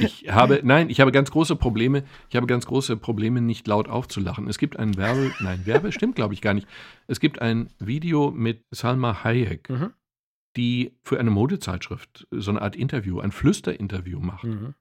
Ich 0.00 0.28
habe, 0.32 0.60
nein, 0.64 0.90
ich 0.90 1.00
habe 1.00 1.12
ganz 1.12 1.30
große 1.30 1.56
Probleme. 1.56 2.04
Ich 2.30 2.36
habe 2.36 2.46
ganz 2.46 2.66
große 2.66 2.96
Probleme, 2.96 3.40
nicht 3.40 3.66
laut 3.66 3.88
aufzulachen. 3.88 4.48
Es 4.48 4.58
gibt 4.58 4.78
ein 4.78 4.96
Werbe, 4.96 5.32
nein, 5.40 5.64
Werbe 5.66 5.92
stimmt, 5.92 6.16
glaube 6.16 6.34
ich, 6.34 6.40
gar 6.40 6.54
nicht. 6.54 6.66
Es 7.06 7.20
gibt 7.20 7.40
ein 7.40 7.68
Video 7.78 8.30
mit 8.30 8.64
Salma 8.70 9.22
Hayek, 9.24 9.68
Mhm. 9.70 9.90
die 10.56 10.92
für 11.02 11.18
eine 11.20 11.30
Modezeitschrift 11.30 12.26
so 12.30 12.50
eine 12.50 12.62
Art 12.62 12.74
Interview, 12.76 13.20
ein 13.20 13.32
Flüsterinterview 13.32 14.18
macht. 14.20 14.44
Mhm. 14.44 14.74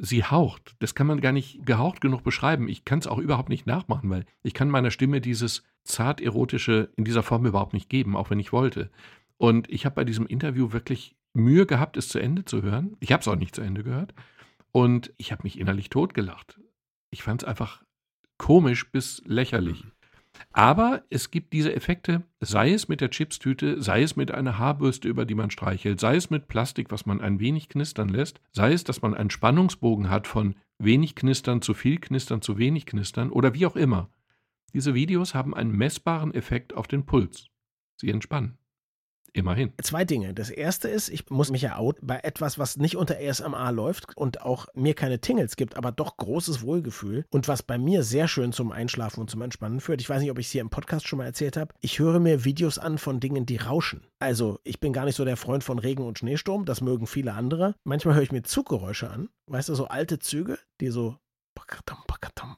Sie 0.00 0.24
haucht. 0.24 0.74
Das 0.80 0.96
kann 0.96 1.06
man 1.06 1.20
gar 1.20 1.30
nicht 1.30 1.64
gehaucht 1.64 2.00
genug 2.00 2.24
beschreiben. 2.24 2.68
Ich 2.68 2.84
kann 2.84 2.98
es 2.98 3.06
auch 3.06 3.18
überhaupt 3.18 3.48
nicht 3.48 3.66
nachmachen, 3.66 4.10
weil 4.10 4.26
ich 4.42 4.52
kann 4.52 4.68
meiner 4.68 4.90
Stimme 4.90 5.20
dieses 5.20 5.62
zart 5.84 6.20
erotische 6.20 6.90
in 6.96 7.04
dieser 7.04 7.22
Form 7.22 7.46
überhaupt 7.46 7.74
nicht 7.74 7.88
geben, 7.88 8.16
auch 8.16 8.28
wenn 8.30 8.40
ich 8.40 8.52
wollte. 8.52 8.90
Und 9.36 9.70
ich 9.70 9.84
habe 9.86 9.94
bei 9.94 10.04
diesem 10.04 10.26
Interview 10.26 10.72
wirklich 10.72 11.14
Mühe 11.34 11.66
gehabt, 11.66 11.96
es 11.96 12.08
zu 12.08 12.18
Ende 12.18 12.44
zu 12.44 12.62
hören. 12.62 12.96
Ich 13.00 13.12
habe 13.12 13.20
es 13.20 13.28
auch 13.28 13.36
nicht 13.36 13.54
zu 13.54 13.60
Ende 13.60 13.84
gehört. 13.84 14.14
Und 14.72 15.12
ich 15.18 15.32
habe 15.32 15.42
mich 15.44 15.58
innerlich 15.58 15.90
totgelacht. 15.90 16.60
Ich 17.10 17.22
fand 17.22 17.42
es 17.42 17.48
einfach 17.48 17.82
komisch 18.38 18.90
bis 18.90 19.22
lächerlich. 19.26 19.84
Aber 20.52 21.04
es 21.10 21.30
gibt 21.30 21.52
diese 21.52 21.74
Effekte, 21.74 22.22
sei 22.40 22.72
es 22.72 22.88
mit 22.88 23.00
der 23.00 23.10
Chipstüte, 23.10 23.80
sei 23.80 24.02
es 24.02 24.16
mit 24.16 24.32
einer 24.32 24.58
Haarbürste, 24.58 25.08
über 25.08 25.24
die 25.24 25.34
man 25.34 25.50
streichelt, 25.50 26.00
sei 26.00 26.16
es 26.16 26.30
mit 26.30 26.48
Plastik, 26.48 26.90
was 26.90 27.06
man 27.06 27.20
ein 27.20 27.38
wenig 27.38 27.68
knistern 27.68 28.08
lässt, 28.08 28.40
sei 28.52 28.72
es, 28.72 28.84
dass 28.84 29.02
man 29.02 29.14
einen 29.14 29.30
Spannungsbogen 29.30 30.10
hat 30.10 30.26
von 30.26 30.56
wenig 30.78 31.14
knistern, 31.14 31.62
zu 31.62 31.74
viel 31.74 31.98
knistern, 31.98 32.42
zu 32.42 32.58
wenig 32.58 32.86
knistern 32.86 33.30
oder 33.30 33.54
wie 33.54 33.66
auch 33.66 33.76
immer. 33.76 34.10
Diese 34.72 34.94
Videos 34.94 35.34
haben 35.34 35.54
einen 35.54 35.70
messbaren 35.70 36.34
Effekt 36.34 36.74
auf 36.74 36.88
den 36.88 37.06
Puls. 37.06 37.46
Sie 37.96 38.10
entspannen. 38.10 38.58
Immerhin. 39.36 39.72
Zwei 39.82 40.04
Dinge. 40.04 40.32
Das 40.32 40.48
erste 40.48 40.88
ist, 40.88 41.08
ich 41.08 41.28
muss 41.28 41.50
mich 41.50 41.62
ja 41.62 41.76
out 41.76 41.96
bei 42.00 42.20
etwas, 42.20 42.56
was 42.56 42.76
nicht 42.76 42.96
unter 42.96 43.16
ASMR 43.18 43.72
läuft 43.72 44.16
und 44.16 44.42
auch 44.42 44.66
mir 44.74 44.94
keine 44.94 45.20
Tingles 45.20 45.56
gibt, 45.56 45.76
aber 45.76 45.90
doch 45.90 46.16
großes 46.16 46.62
Wohlgefühl 46.62 47.24
und 47.30 47.48
was 47.48 47.64
bei 47.64 47.76
mir 47.76 48.04
sehr 48.04 48.28
schön 48.28 48.52
zum 48.52 48.70
Einschlafen 48.70 49.20
und 49.20 49.30
zum 49.30 49.42
Entspannen 49.42 49.80
führt. 49.80 50.00
Ich 50.00 50.08
weiß 50.08 50.22
nicht, 50.22 50.30
ob 50.30 50.38
ich 50.38 50.46
es 50.46 50.52
hier 50.52 50.60
im 50.60 50.70
Podcast 50.70 51.08
schon 51.08 51.16
mal 51.16 51.24
erzählt 51.24 51.56
habe. 51.56 51.74
Ich 51.80 51.98
höre 51.98 52.20
mir 52.20 52.44
Videos 52.44 52.78
an 52.78 52.96
von 52.96 53.18
Dingen, 53.18 53.44
die 53.44 53.56
rauschen. 53.56 54.06
Also, 54.20 54.60
ich 54.62 54.78
bin 54.78 54.92
gar 54.92 55.04
nicht 55.04 55.16
so 55.16 55.24
der 55.24 55.36
Freund 55.36 55.64
von 55.64 55.80
Regen 55.80 56.06
und 56.06 56.20
Schneesturm, 56.20 56.64
das 56.64 56.80
mögen 56.80 57.08
viele 57.08 57.32
andere. 57.32 57.74
Manchmal 57.82 58.14
höre 58.14 58.22
ich 58.22 58.32
mir 58.32 58.44
Zuggeräusche 58.44 59.10
an, 59.10 59.30
weißt 59.48 59.68
du, 59.68 59.74
so 59.74 59.88
alte 59.88 60.20
Züge, 60.20 60.58
die 60.80 60.90
so 60.90 61.16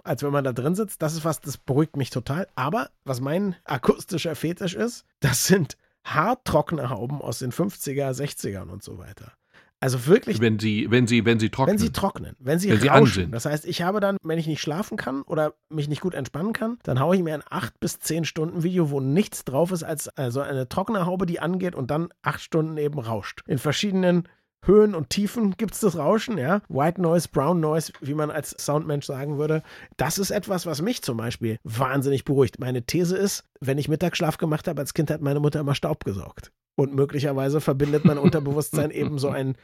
als 0.05 0.23
wenn 0.23 0.33
man 0.33 0.45
da 0.45 0.53
drin 0.53 0.75
sitzt. 0.75 1.03
Das 1.03 1.15
ist 1.15 1.25
was, 1.25 1.41
das 1.41 1.59
beruhigt 1.59 1.97
mich 1.97 2.11
total. 2.11 2.49
Aber 2.55 2.91
was 3.05 3.21
mein 3.21 3.57
akustischer 3.65 4.35
Fetisch 4.35 4.75
ist, 4.75 5.05
das 5.21 5.47
sind 5.47 5.77
haartrockene 6.07 6.89
Hauben 6.91 7.21
aus 7.21 7.39
den 7.41 7.53
50er, 7.53 8.11
60ern 8.13 8.69
und 8.71 8.83
so 8.83 8.99
weiter. 8.99 9.33
Also 9.79 10.07
wirklich, 10.07 10.41
Wenn 10.41 10.59
sie, 10.59 10.91
wenn 10.91 11.07
sie, 11.07 11.27
wenn 11.27 11.39
sie 11.39 11.51
trocknen. 11.51 11.75
wenn 11.75 11.79
sie 11.79 11.93
trocknen, 11.93 12.35
wenn 12.39 12.59
sie 12.59 12.71
Wenn 12.71 12.81
sie 12.81 12.89
an 12.89 13.01
rauschen. 13.01 13.23
sind. 13.25 13.33
das 13.33 13.45
heißt, 13.45 13.67
ich 13.67 13.83
habe 13.83 14.01
dann, 14.01 14.17
wenn 14.23 14.39
ich 14.39 14.47
nicht 14.47 14.63
schlafen 14.63 14.97
kann 14.97 15.21
oder 15.21 15.53
mich 15.69 15.87
nicht 15.87 16.01
gut 16.01 16.15
entspannen 16.15 16.55
kann, 16.55 16.79
dann 16.85 16.99
haue 16.99 17.15
ich 17.15 17.23
mir 17.23 17.35
ein 17.35 17.43
8 17.51 17.79
bis 17.79 17.99
10 17.99 18.25
Stunden 18.25 18.63
Video, 18.63 18.91
wo 18.91 19.01
nichts 19.01 19.45
drauf 19.45 19.73
ist 19.73 19.83
als 19.83 20.09
also 20.09 20.41
eine 20.41 20.67
trockene 20.71 21.05
Haube, 21.05 21.27
die 21.27 21.41
angeht 21.41 21.75
und 21.75 21.91
dann 21.91 22.09
8 22.23 22.41
Stunden 22.41 22.79
eben 22.79 22.99
rauscht. 22.99 23.43
In 23.47 23.59
verschiedenen 23.59 24.27
Höhen 24.65 24.95
und 24.95 25.11
Tiefen 25.11 25.57
gibt 25.57 25.75
es 25.75 25.81
das 25.81 25.97
Rauschen, 25.97 26.39
ja. 26.39 26.61
White 26.69 27.01
Noise, 27.01 27.29
Brown 27.31 27.61
Noise, 27.61 27.93
wie 28.01 28.15
man 28.15 28.31
als 28.31 28.51
Soundmensch 28.59 29.07
sagen 29.07 29.39
würde. 29.39 29.63
Das 29.97 30.19
ist 30.19 30.31
etwas, 30.31 30.67
was 30.67 30.83
mich 30.83 31.03
zum 31.03 31.17
Beispiel 31.17 31.59
wahnsinnig 31.63 32.25
beruhigt. 32.25 32.59
Meine 32.59 32.83
These 32.83 33.17
ist, 33.17 33.45
wenn 33.61 33.79
ich 33.79 33.89
Mittagsschlaf 33.89 34.39
gemacht 34.39 34.67
habe 34.67 34.81
als 34.81 34.95
Kind, 34.95 35.11
hat 35.11 35.21
meine 35.21 35.41
Mutter 35.41 35.61
immer 35.61 35.75
Staub 35.75 36.05
gesaugt. 36.05 36.53
Und 36.77 36.95
möglicherweise 36.95 37.61
verbindet 37.61 38.05
mein 38.05 38.19
Unterbewusstsein 38.19 38.91
eben 38.91 39.19
so 39.19 39.29
ein 39.29 39.57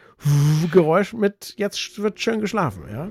Geräusch 0.70 1.12
mit, 1.12 1.54
jetzt 1.56 2.00
wird 2.00 2.20
schön 2.20 2.40
geschlafen, 2.40 2.84
ja. 2.90 3.10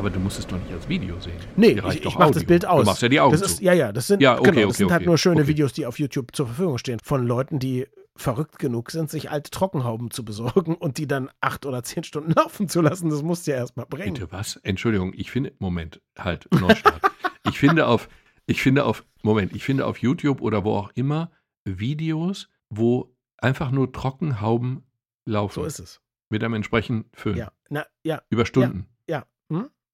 Aber 0.00 0.08
du 0.08 0.18
musst 0.18 0.38
es 0.38 0.46
doch 0.46 0.56
nicht 0.56 0.72
als 0.72 0.88
Video 0.88 1.20
sehen. 1.20 1.34
Nee, 1.56 1.74
Dir 1.74 1.84
reicht 1.84 2.00
ich, 2.00 2.06
ich 2.06 2.18
mache 2.18 2.30
das. 2.30 2.44
Bild 2.44 2.64
aus. 2.64 2.84
Du 2.84 2.86
machst 2.86 3.02
ja 3.02 3.08
die 3.10 3.20
Augen 3.20 3.32
das 3.32 3.40
zu. 3.40 3.46
ist, 3.46 3.60
Ja, 3.60 3.74
ja, 3.74 3.92
das 3.92 4.06
sind, 4.06 4.22
Ja, 4.22 4.38
okay, 4.38 4.50
genau, 4.50 4.60
das 4.62 4.68
okay, 4.68 4.76
sind 4.78 4.90
halt 4.92 5.00
okay, 5.02 5.06
nur 5.08 5.18
schöne. 5.18 5.46
Videos, 5.46 5.74
die 5.74 5.84
auf 5.84 5.98
YouTube 5.98 6.34
zur 6.34 6.46
Verfügung 6.46 6.78
stehen, 6.78 7.00
von 7.04 7.26
Leuten, 7.26 7.58
die 7.58 7.86
verrückt 8.16 8.58
genug 8.58 8.90
sind, 8.90 9.10
sich 9.10 9.30
alte 9.30 9.50
Trockenhauben 9.50 10.10
zu 10.10 10.24
besorgen 10.24 10.74
und 10.74 10.96
die 10.96 11.06
dann 11.06 11.28
acht 11.42 11.66
oder 11.66 11.82
zehn 11.82 12.02
Stunden 12.02 12.32
laufen 12.36 12.66
zu 12.66 12.80
lassen. 12.80 13.10
Das 13.10 13.22
musst 13.22 13.46
du 13.46 13.50
ja 13.50 13.58
erstmal 13.58 13.84
bringen. 13.84 14.14
Bitte 14.14 14.32
was? 14.32 14.56
Entschuldigung, 14.56 15.12
ich 15.14 15.30
finde, 15.30 15.52
Moment, 15.58 16.00
halt, 16.18 16.48
Neustart. 16.58 17.02
ich 17.46 17.58
finde 17.58 17.86
auf, 17.86 18.08
ich 18.46 18.62
finde 18.62 18.86
auf, 18.86 19.04
Moment, 19.22 19.54
ich 19.54 19.64
finde 19.64 19.84
auf 19.84 19.98
YouTube 19.98 20.40
oder 20.40 20.64
wo 20.64 20.72
auch 20.76 20.90
immer 20.94 21.30
Videos, 21.64 22.48
wo 22.70 23.14
einfach 23.36 23.70
nur 23.70 23.92
Trockenhauben 23.92 24.82
laufen. 25.26 25.60
So 25.60 25.64
ist 25.66 25.78
es. 25.78 26.00
Mit 26.30 26.42
einem 26.42 26.54
entsprechenden 26.54 27.10
Föhn. 27.12 27.36
Ja, 27.36 27.52
na, 27.68 27.84
ja, 28.02 28.22
Über 28.30 28.46
Stunden. 28.46 28.86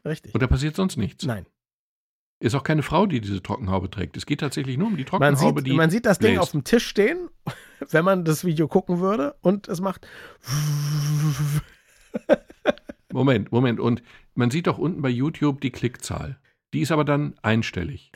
Richtig. 0.06 0.34
Und 0.34 0.42
da 0.42 0.46
passiert 0.46 0.76
sonst 0.76 0.96
nichts. 0.96 1.24
Nein. 1.24 1.46
Ist 2.38 2.54
auch 2.54 2.64
keine 2.64 2.82
Frau, 2.82 3.06
die 3.06 3.20
diese 3.22 3.42
Trockenhaube 3.42 3.88
trägt. 3.90 4.16
Es 4.16 4.26
geht 4.26 4.40
tatsächlich 4.40 4.76
nur 4.76 4.88
um 4.88 4.96
die 4.96 5.04
Man 5.04 5.34
Trockenhaube, 5.34 5.60
sieht, 5.60 5.66
die. 5.68 5.72
man 5.74 5.90
sieht 5.90 6.04
das 6.04 6.18
Ding 6.18 6.32
bläst. 6.32 6.42
auf 6.42 6.50
dem 6.50 6.64
Tisch 6.64 6.86
stehen, 6.86 7.30
wenn 7.90 8.04
man 8.04 8.24
das 8.24 8.44
Video 8.44 8.68
gucken 8.68 9.00
würde 9.00 9.36
und 9.40 9.68
es 9.68 9.80
macht. 9.80 10.06
Moment, 13.12 13.52
Moment. 13.52 13.80
Und 13.80 14.02
man 14.34 14.50
sieht 14.50 14.66
doch 14.66 14.76
unten 14.78 15.00
bei 15.00 15.08
YouTube 15.08 15.60
die 15.62 15.70
Klickzahl. 15.70 16.38
Die 16.74 16.80
ist 16.80 16.92
aber 16.92 17.04
dann 17.04 17.34
einstellig. 17.40 18.12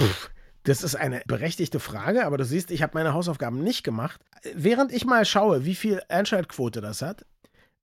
Pff, 0.00 0.30
das 0.62 0.84
ist 0.84 0.94
eine 0.94 1.22
berechtigte 1.26 1.80
Frage, 1.80 2.26
aber 2.26 2.36
du 2.36 2.44
siehst, 2.44 2.70
ich 2.70 2.82
habe 2.82 2.92
meine 2.94 3.14
Hausaufgaben 3.14 3.62
nicht 3.64 3.82
gemacht. 3.82 4.20
Während 4.54 4.92
ich 4.92 5.04
mal 5.06 5.24
schaue, 5.24 5.64
wie 5.64 5.74
viel 5.74 6.00
Einschaltquote 6.08 6.80
das 6.80 7.02
hat, 7.02 7.26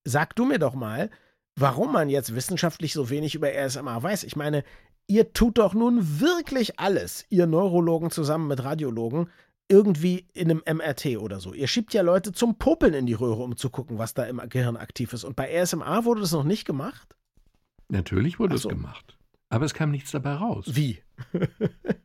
sag 0.06 0.36
du 0.36 0.45
mir 0.45 0.60
doch 0.60 0.76
mal, 0.76 1.10
warum 1.58 1.91
man 1.91 2.10
jetzt 2.10 2.36
wissenschaftlich 2.36 2.93
so 2.93 3.10
wenig 3.10 3.36
über 3.36 3.50
ASMR 3.50 4.02
weiß. 4.02 4.24
Ich 4.24 4.36
meine, 4.36 4.63
ihr 5.08 5.34
tut 5.34 5.58
doch 5.58 5.74
nun 5.74 6.20
wirklich 6.20 6.80
alles, 6.80 7.26
ihr 7.30 7.48
Neurologen 7.48 8.12
zusammen 8.12 8.48
mit 8.48 8.63
Radiologen, 8.63 9.30
irgendwie 9.70 10.28
in 10.34 10.50
einem 10.50 10.63
MRT 10.65 11.17
oder 11.17 11.39
so. 11.39 11.54
Ihr 11.54 11.67
schiebt 11.67 11.93
ja 11.93 12.02
Leute 12.02 12.32
zum 12.32 12.58
Popeln 12.58 12.93
in 12.93 13.06
die 13.06 13.13
Röhre, 13.13 13.43
um 13.43 13.58
zu 13.58 13.70
gucken, 13.70 13.98
was 13.98 14.13
da 14.13 14.24
im 14.24 14.41
Gehirn 14.48 14.78
aktiv 14.78 15.12
ist. 15.12 15.26
Und 15.26 15.36
bei 15.36 15.60
ASMR 15.60 16.06
wurde 16.06 16.22
das 16.22 16.32
noch 16.32 16.46
nicht 16.46 16.65
gemacht? 16.65 17.15
Natürlich 17.89 18.39
wurde 18.39 18.58
so. 18.58 18.70
es 18.70 18.76
gemacht. 18.76 19.17
Aber 19.50 19.65
es 19.65 19.74
kam 19.74 19.91
nichts 19.91 20.12
dabei 20.12 20.34
raus. 20.34 20.65
Wie? 20.67 21.00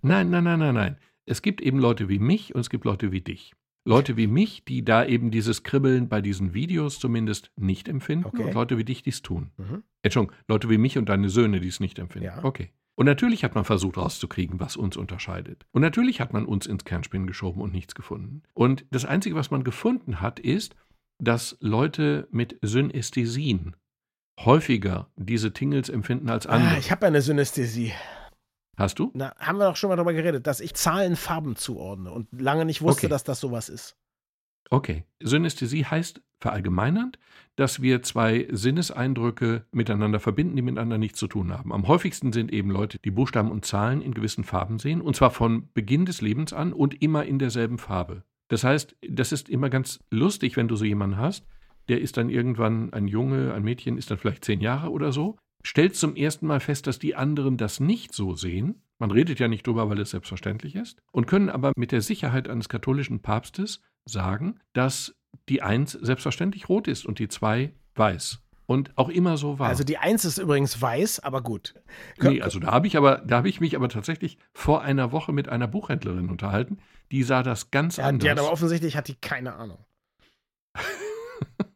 nein, 0.03 0.31
nein, 0.31 0.45
nein, 0.45 0.59
nein, 0.59 0.75
nein. 0.75 0.97
Es 1.25 1.43
gibt 1.43 1.61
eben 1.61 1.79
Leute 1.79 2.09
wie 2.09 2.19
mich 2.19 2.55
und 2.55 2.61
es 2.63 2.71
gibt 2.71 2.85
Leute 2.85 3.13
wie 3.13 3.21
dich. 3.21 3.53
Leute 3.85 4.17
wie 4.17 4.27
mich, 4.27 4.65
die 4.65 4.85
da 4.85 5.05
eben 5.05 5.31
dieses 5.31 5.63
Kribbeln 5.65 6.09
bei 6.09 6.21
diesen 6.21 6.55
Videos 6.55 6.99
zumindest 6.99 7.51
nicht 7.57 7.89
empfinden 7.89 8.27
Okay. 8.27 8.45
und 8.45 8.55
Leute 8.55 8.79
wie 8.79 8.85
dich, 8.85 9.03
die 9.03 9.11
es 9.11 9.23
tun. 9.23 9.51
Mhm. 9.57 9.83
Entschuldigung, 10.03 10.37
Leute 10.49 10.71
wie 10.71 10.79
mich 10.79 10.99
und 10.99 11.09
deine 11.09 11.29
Söhne, 11.29 11.61
die 11.61 11.69
es 11.69 11.81
nicht 11.81 11.99
empfinden. 11.99 12.27
Ja. 12.27 12.45
Okay. 12.45 12.71
Und 12.95 13.07
natürlich 13.07 13.43
hat 13.43 13.55
man 13.55 13.65
versucht 13.65 13.97
rauszukriegen, 13.97 14.61
was 14.61 14.77
uns 14.77 14.97
unterscheidet. 14.97 15.67
Und 15.73 15.83
natürlich 15.83 16.21
hat 16.21 16.33
man 16.33 16.45
uns 16.45 16.67
ins 16.67 16.85
Kernspinnen 16.85 17.27
geschoben 17.27 17.61
und 17.63 17.73
nichts 17.73 17.95
gefunden. 17.95 18.43
Und 18.55 18.85
das 18.91 19.05
Einzige, 19.05 19.35
was 19.35 19.51
man 19.51 19.65
gefunden 19.65 20.21
hat, 20.21 20.39
ist, 20.39 20.77
dass 21.19 21.57
Leute 21.61 22.29
mit 22.31 22.59
Synästhesien 22.63 23.75
häufiger 24.41 25.11
diese 25.17 25.53
Tingles 25.53 25.89
empfinden 25.89 26.29
als 26.31 26.47
andere. 26.47 26.75
Ah, 26.75 26.79
ich 26.79 26.91
habe 26.91 27.07
eine 27.07 27.23
Synästhesie. 27.23 27.93
Hast 28.77 28.99
du? 28.99 29.11
Na, 29.15 29.35
haben 29.39 29.59
wir 29.59 29.67
doch 29.69 29.77
schon 29.77 29.89
mal 29.89 29.97
darüber 29.97 30.15
geredet, 30.15 30.47
dass 30.47 30.61
ich 30.61 30.75
Zahlen 30.75 31.17
Farben 31.17 31.57
zuordne 31.57 32.11
und 32.11 32.29
lange 32.33 32.65
nicht 32.65 32.81
wusste, 32.83 33.07
Okay. 33.07 33.09
dass 33.09 33.25
das 33.25 33.41
sowas 33.41 33.69
ist. 33.69 33.97
Okay. 34.71 35.05
Synästhesie 35.23 35.85
heißt 35.85 36.23
verallgemeinernd, 36.41 37.19
dass 37.57 37.83
wir 37.83 38.03
zwei 38.03 38.49
Sinneseindrücke 38.51 39.67
miteinander 39.71 40.19
verbinden, 40.19 40.57
die 40.57 40.63
miteinander 40.63 40.97
nichts 40.99 41.19
zu 41.19 41.27
tun 41.29 41.53
haben. 41.53 41.73
Am 41.73 41.87
häufigsten 41.87 42.33
sind 42.33 42.51
eben 42.53 42.71
Leute, 42.71 42.99
die 42.99 43.11
Buchstaben 43.11 43.51
und 43.51 43.67
Zahlen 43.67 44.01
in 44.01 44.15
gewissen 44.15 44.43
Farben 44.45 44.79
sehen, 44.79 45.03
und 45.03 45.15
zwar 45.15 45.31
von 45.31 45.69
Beginn 45.75 46.07
des 46.07 46.23
Lebens 46.23 46.53
an 46.55 46.73
und 46.73 47.03
immer 47.03 47.25
in 47.25 47.39
derselben 47.39 47.79
Farbe. 47.79 48.25
Das 48.49 48.65
heißt, 48.65 48.97
das 49.09 49.33
ist 49.33 49.49
immer 49.51 49.69
ganz 49.71 50.01
lustig, 50.11 50.57
wenn 50.57 50.69
du 50.69 50.77
so 50.77 50.85
jemanden 50.85 51.19
hast, 51.19 51.47
der 51.89 52.01
ist 52.01 52.17
dann 52.17 52.31
irgendwann 52.31 52.93
ein 52.93 53.09
Junge, 53.09 53.53
ein 53.55 53.63
Mädchen, 53.63 53.99
ist 53.99 54.11
dann 54.11 54.19
vielleicht 54.19 54.45
zehn 54.45 54.61
Jahre 54.61 54.91
oder 54.91 55.13
so, 55.13 55.37
stellt 55.63 55.97
zum 55.97 56.17
ersten 56.17 56.47
Mal 56.47 56.61
fest, 56.61 56.87
dass 56.87 56.99
die 56.99 57.15
anderen 57.15 57.57
das 57.57 57.81
nicht 57.81 58.13
so 58.13 58.35
sehen. 58.35 58.83
Man 58.99 59.11
redet 59.11 59.41
ja 59.41 59.49
nicht 59.49 59.67
drüber, 59.67 59.89
weil 59.89 60.01
es 60.01 60.11
selbstverständlich 60.11 60.77
ist, 60.77 60.99
und 61.11 61.27
können 61.27 61.51
aber 61.51 61.73
mit 61.77 61.93
der 61.93 62.03
Sicherheit 62.03 62.49
eines 62.49 62.69
katholischen 62.69 63.21
Papstes 63.21 63.81
sagen, 64.05 64.61
dass 64.73 65.15
die 65.49 65.63
Eins 65.63 65.93
selbstverständlich 65.93 66.69
rot 66.69 66.89
ist 66.89 67.07
und 67.07 67.19
die 67.19 67.29
Zwei 67.29 67.75
weiß. 67.95 68.41
Und 68.67 68.97
auch 68.97 69.09
immer 69.09 69.37
so 69.37 69.59
war. 69.59 69.69
Also 69.69 69.85
die 69.85 69.99
Eins 69.99 70.25
ist 70.25 70.39
übrigens 70.39 70.81
weiß, 70.81 71.21
aber 71.21 71.43
gut. 71.43 71.75
Nee, 72.21 72.41
also 72.41 72.61
da 72.61 72.71
habe 72.71 72.87
ich 72.87 72.97
aber, 72.97 73.19
da 73.19 73.39
habe 73.39 73.49
ich 73.49 73.61
mich 73.61 73.77
aber 73.77 73.89
tatsächlich 73.89 74.39
vor 74.55 74.83
einer 74.83 75.13
Woche 75.13 75.33
mit 75.33 75.49
einer 75.49 75.67
Buchhändlerin 75.67 76.31
unterhalten, 76.31 76.79
die 77.11 77.23
sah 77.23 77.43
das 77.43 77.71
ganz 77.71 77.97
ja, 77.97 78.05
anders. 78.05 78.31
hat 78.31 78.39
aber 78.39 78.53
offensichtlich 78.53 78.97
hat 78.97 79.09
die 79.09 79.17
keine 79.17 79.55
Ahnung. 79.55 79.85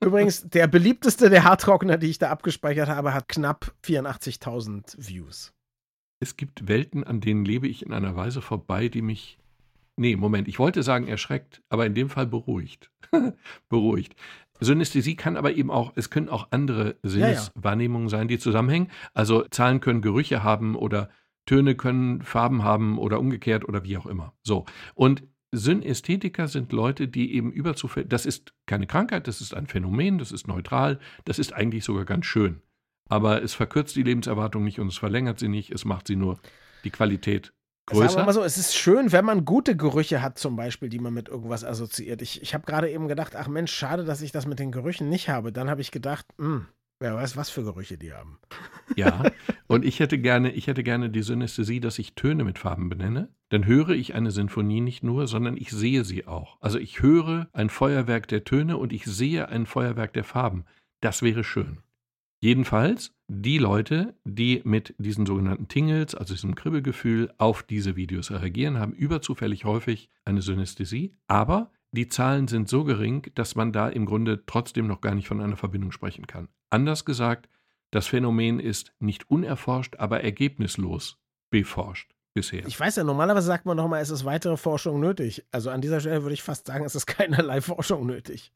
Übrigens, 0.01 0.49
der 0.49 0.67
beliebteste 0.67 1.31
der 1.31 1.45
Haartrockner, 1.45 1.97
die 1.97 2.09
ich 2.09 2.19
da 2.19 2.31
abgespeichert 2.31 2.89
habe, 2.89 3.15
hat 3.15 3.29
knapp 3.29 3.75
84.000 3.85 4.95
Views. 4.99 5.53
es 6.21 6.37
gibt 6.37 6.69
Welten, 6.69 7.05
an 7.05 7.21
denen 7.21 7.45
lebe 7.45 7.69
ich 7.69 7.85
in 7.85 7.93
einer 7.93 8.17
Weise 8.17 8.43
vorbei, 8.43 8.89
die 8.89 9.03
mich. 9.03 9.39
Nee, 9.97 10.17
Moment, 10.17 10.49
ich 10.49 10.59
wollte 10.59 10.83
sagen 10.83 11.09
erschreckt, 11.09 11.63
aber 11.69 11.87
in 11.87 11.95
dem 11.95 12.11
Fall 12.11 12.27
beruhigt. 12.27 12.91
beruhigt. 13.69 14.15
Synästhesie 14.61 15.17
kann 15.17 15.37
aber 15.37 15.53
eben 15.53 15.71
auch, 15.71 15.93
es 15.97 16.11
können 16.11 16.29
auch 16.29 16.49
andere 16.51 16.97
Sinneswahrnehmungen 17.03 18.09
sein, 18.09 18.29
die 18.29 18.39
zusammenhängen. 18.39 18.91
Also 19.15 19.43
Zahlen 19.51 19.81
können 19.81 20.03
Gerüche 20.03 20.43
haben 20.43 20.77
oder 20.77 21.11
Töne 21.47 21.75
können 21.77 22.23
Farben 22.23 22.63
haben 22.63 22.99
oder 22.99 23.21
umgekehrt 23.21 23.67
oder 23.69 23.85
wie 23.85 23.97
auch 23.97 24.07
immer. 24.07 24.35
So. 24.43 24.67
Und 24.95 25.23
Synästhetiker 25.53 26.49
sind 26.49 26.73
Leute, 26.73 27.09
die 27.09 27.35
eben 27.35 27.53
überzufällig, 27.53 28.09
das 28.09 28.27
ist 28.27 28.53
keine 28.67 28.87
Krankheit, 28.87 29.29
das 29.29 29.41
ist 29.41 29.55
ein 29.55 29.67
Phänomen, 29.67 30.19
das 30.19 30.33
ist 30.33 30.49
neutral, 30.49 30.99
das 31.25 31.39
ist 31.39 31.53
eigentlich 31.53 31.85
sogar 31.85 32.05
ganz 32.05 32.27
schön. 32.27 32.61
Aber 33.09 33.43
es 33.43 33.55
verkürzt 33.55 33.95
die 33.95 34.03
Lebenserwartung 34.03 34.65
nicht 34.65 34.81
und 34.81 34.89
es 34.89 34.99
verlängert 34.99 35.39
sie 35.39 35.49
nicht, 35.49 35.71
es 35.71 35.85
macht 35.85 36.09
sie 36.09 36.17
nur 36.17 36.39
die 36.85 36.91
Qualität 36.91 37.53
Sagen 37.89 38.01
wir 38.01 38.07
größer. 38.09 38.25
mal 38.25 38.33
so, 38.33 38.43
es 38.43 38.59
ist 38.59 38.75
schön, 38.75 39.13
wenn 39.13 39.25
man 39.25 39.45
gute 39.45 39.77
Gerüche 39.77 40.21
hat, 40.21 40.39
zum 40.39 40.57
Beispiel, 40.57 40.89
die 40.89 40.99
man 40.99 41.15
mit 41.15 41.29
irgendwas 41.29 41.65
assoziiert. 41.65 42.21
Ich, 42.21 42.43
ich 42.43 42.53
habe 42.53 42.67
gerade 42.67 42.91
eben 42.91 43.07
gedacht, 43.07 43.37
ach 43.37 43.47
Mensch, 43.47 43.73
schade, 43.73 44.05
dass 44.05 44.23
ich 44.23 44.33
das 44.33 44.45
mit 44.45 44.59
den 44.59 44.73
Gerüchen 44.73 45.09
nicht 45.09 45.29
habe. 45.29 45.53
Dann 45.53 45.71
habe 45.71 45.81
ich 45.81 45.93
gedacht, 45.93 46.27
hm, 46.37 46.67
wer 46.99 47.15
weiß, 47.15 47.37
was 47.37 47.51
für 47.51 47.65
Gerüche 47.65 47.99
die 47.99 48.13
haben. 48.13 48.39
Ja, 48.95 49.25
und 49.67 49.85
ich 49.85 49.99
hätte 49.99 50.17
gerne, 50.17 50.53
ich 50.53 50.69
hätte 50.69 50.85
gerne 50.85 51.11
die 51.11 51.23
Synästhesie, 51.23 51.81
dass 51.81 51.99
ich 51.99 52.15
Töne 52.15 52.45
mit 52.45 52.57
Farben 52.57 52.89
benenne. 52.89 53.29
Dann 53.49 53.67
höre 53.67 53.91
ich 53.91 54.15
eine 54.15 54.31
Sinfonie 54.31 54.81
nicht 54.81 55.03
nur, 55.03 55.27
sondern 55.27 55.57
ich 55.57 55.73
sehe 55.73 56.05
sie 56.05 56.25
auch. 56.27 56.57
Also 56.61 56.79
ich 56.79 57.03
höre 57.03 57.49
ein 57.53 57.69
Feuerwerk 57.69 58.29
der 58.29 58.45
Töne 58.45 58.77
und 58.77 58.93
ich 58.93 59.05
sehe 59.05 59.49
ein 59.49 59.67
Feuerwerk 59.67 60.13
der 60.13 60.23
Farben. 60.23 60.67
Das 61.01 61.23
wäre 61.23 61.43
schön. 61.43 61.81
Jedenfalls 62.41 63.13
die 63.29 63.59
Leute, 63.59 64.15
die 64.25 64.61
mit 64.65 64.95
diesen 64.99 65.27
sogenannten 65.27 65.69
Tingles, 65.69 66.15
also 66.15 66.35
diesem 66.35 66.55
Kribbelgefühl, 66.55 67.33
auf 67.39 67.65
diese 67.65 67.97
Videos 67.97 68.31
reagieren, 68.31 68.79
haben 68.79 68.93
überzufällig 68.93 69.65
häufig 69.65 70.11
eine 70.25 70.43
Synästhesie, 70.43 71.13
aber 71.27 71.73
die 71.93 72.09
Zahlen 72.09 72.49
sind 72.49 72.69
so 72.69 72.85
gering, 72.85 73.31
dass 73.35 73.55
man 73.55 73.73
da 73.73 73.89
im 73.89 74.07
Grunde 74.07 74.45
trotzdem 74.47 74.87
noch 74.87 75.01
gar 75.01 75.15
nicht 75.15 75.29
von 75.29 75.41
einer 75.41 75.57
Verbindung 75.57 75.93
sprechen 75.93 76.27
kann. 76.27 76.49
Anders 76.71 77.05
gesagt, 77.05 77.49
das 77.91 78.07
Phänomen 78.07 78.61
ist 78.61 78.93
nicht 78.99 79.31
unerforscht, 79.31 79.97
aber 79.97 80.23
ergebnislos 80.23 81.19
beforscht 81.51 82.13
bisher. 82.35 82.67
Ich 82.67 82.79
weiß 82.79 82.97
ja, 82.97 83.05
normalerweise 83.05 83.47
sagt 83.47 83.67
man 83.67 83.77
doch 83.77 83.89
mal, 83.89 84.01
es 84.01 84.11
ist 84.11 84.25
weitere 84.25 84.57
Forschung 84.57 85.01
nötig. 85.01 85.45
Also 85.53 85.71
an 85.71 85.81
dieser 85.81 86.01
Stelle 86.01 86.23
würde 86.23 86.35
ich 86.35 86.43
fast 86.43 86.67
sagen, 86.67 86.85
es 86.85 86.95
ist 86.95 87.07
keinerlei 87.07 87.61
Forschung 87.63 88.07
nötig. 88.07 88.53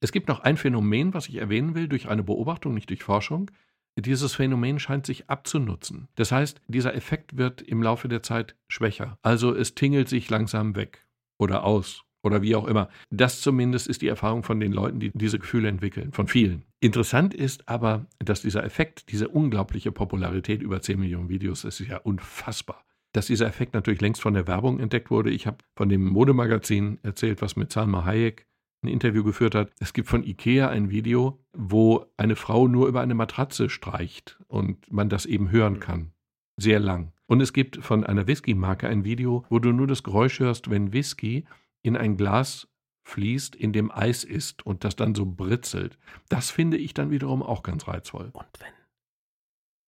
Es 0.00 0.12
gibt 0.12 0.28
noch 0.28 0.40
ein 0.40 0.56
Phänomen, 0.56 1.14
was 1.14 1.28
ich 1.28 1.36
erwähnen 1.36 1.74
will, 1.74 1.88
durch 1.88 2.08
eine 2.08 2.24
Beobachtung, 2.24 2.74
nicht 2.74 2.90
durch 2.90 3.04
Forschung. 3.04 3.50
Dieses 3.96 4.34
Phänomen 4.34 4.78
scheint 4.78 5.06
sich 5.06 5.30
abzunutzen. 5.30 6.08
Das 6.16 6.32
heißt, 6.32 6.60
dieser 6.66 6.94
Effekt 6.94 7.36
wird 7.36 7.62
im 7.62 7.82
Laufe 7.82 8.08
der 8.08 8.22
Zeit 8.22 8.56
schwächer. 8.68 9.18
Also 9.22 9.54
es 9.54 9.74
tingelt 9.74 10.08
sich 10.08 10.28
langsam 10.28 10.74
weg 10.74 11.06
oder 11.38 11.64
aus 11.64 12.04
oder 12.22 12.42
wie 12.42 12.54
auch 12.54 12.66
immer. 12.66 12.88
Das 13.10 13.40
zumindest 13.40 13.88
ist 13.88 14.02
die 14.02 14.08
Erfahrung 14.08 14.42
von 14.42 14.60
den 14.60 14.72
Leuten, 14.72 15.00
die 15.00 15.10
diese 15.12 15.38
Gefühle 15.38 15.68
entwickeln, 15.68 16.12
von 16.12 16.28
vielen. 16.28 16.62
Interessant 16.80 17.34
ist 17.34 17.68
aber, 17.68 18.06
dass 18.18 18.42
dieser 18.42 18.64
Effekt, 18.64 19.10
diese 19.10 19.28
unglaubliche 19.28 19.92
Popularität 19.92 20.62
über 20.62 20.80
10 20.80 20.98
Millionen 20.98 21.28
Videos, 21.28 21.62
das 21.62 21.80
ist 21.80 21.88
ja 21.88 21.98
unfassbar. 21.98 22.84
Dass 23.12 23.26
dieser 23.26 23.46
Effekt 23.46 23.74
natürlich 23.74 24.00
längst 24.00 24.22
von 24.22 24.34
der 24.34 24.46
Werbung 24.46 24.80
entdeckt 24.80 25.10
wurde. 25.10 25.30
Ich 25.30 25.46
habe 25.46 25.58
von 25.76 25.88
dem 25.88 26.06
Modemagazin 26.06 26.98
erzählt, 27.02 27.42
was 27.42 27.56
mit 27.56 27.70
Salma 27.70 28.04
Hayek 28.04 28.46
ein 28.82 28.88
Interview 28.88 29.22
geführt 29.22 29.54
hat. 29.54 29.70
Es 29.80 29.92
gibt 29.92 30.08
von 30.08 30.24
Ikea 30.24 30.68
ein 30.68 30.90
Video, 30.90 31.38
wo 31.52 32.06
eine 32.16 32.36
Frau 32.36 32.68
nur 32.68 32.88
über 32.88 33.00
eine 33.00 33.14
Matratze 33.14 33.68
streicht 33.68 34.38
und 34.48 34.90
man 34.90 35.08
das 35.08 35.26
eben 35.26 35.50
hören 35.50 35.78
kann. 35.78 36.12
Sehr 36.56 36.80
lang. 36.80 37.12
Und 37.26 37.40
es 37.40 37.52
gibt 37.52 37.76
von 37.78 38.04
einer 38.04 38.26
Whisky-Marke 38.26 38.88
ein 38.88 39.04
Video, 39.04 39.44
wo 39.48 39.58
du 39.58 39.72
nur 39.72 39.86
das 39.86 40.02
Geräusch 40.02 40.40
hörst, 40.40 40.68
wenn 40.70 40.92
Whisky 40.92 41.44
in 41.82 41.96
ein 41.96 42.16
Glas 42.16 42.68
fließt, 43.04 43.56
in 43.56 43.72
dem 43.72 43.90
Eis 43.90 44.24
ist 44.24 44.64
und 44.64 44.84
das 44.84 44.96
dann 44.96 45.14
so 45.14 45.26
britzelt. 45.26 45.98
Das 46.28 46.50
finde 46.50 46.76
ich 46.76 46.94
dann 46.94 47.10
wiederum 47.10 47.42
auch 47.42 47.62
ganz 47.62 47.88
reizvoll. 47.88 48.30
Und 48.32 48.48
wenn 48.60 48.72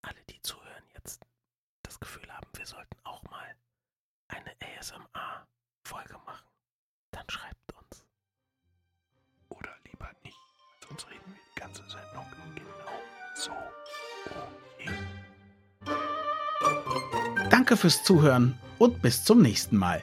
alle, 0.03 0.23
die 0.29 0.41
zuhören, 0.43 0.85
jetzt 0.95 1.25
das 1.83 2.01
Gefühl 2.01 2.29
haben, 2.31 2.47
wir 2.55 2.67
sollten 2.67 2.97
auch 3.05 3.23
mal 3.25 3.57
eine 4.29 4.51
ASMR-Folge 4.79 6.19
machen, 6.27 6.47
dann 7.13 7.25
schreibt 7.29 7.73
uns. 7.81 8.05
Oder 9.49 9.75
lieber 9.91 10.11
nicht, 10.25 10.39
sonst 10.87 11.09
reden 11.09 11.23
wir 11.27 11.35
die 11.55 11.61
ganze 11.61 11.83
Sendung 11.89 12.27
genau 12.55 12.99
so. 13.35 13.53
Danke 17.51 17.77
fürs 17.77 18.03
Zuhören 18.03 18.59
und 18.79 19.01
bis 19.01 19.25
zum 19.25 19.41
nächsten 19.41 19.77
Mal. 19.77 20.03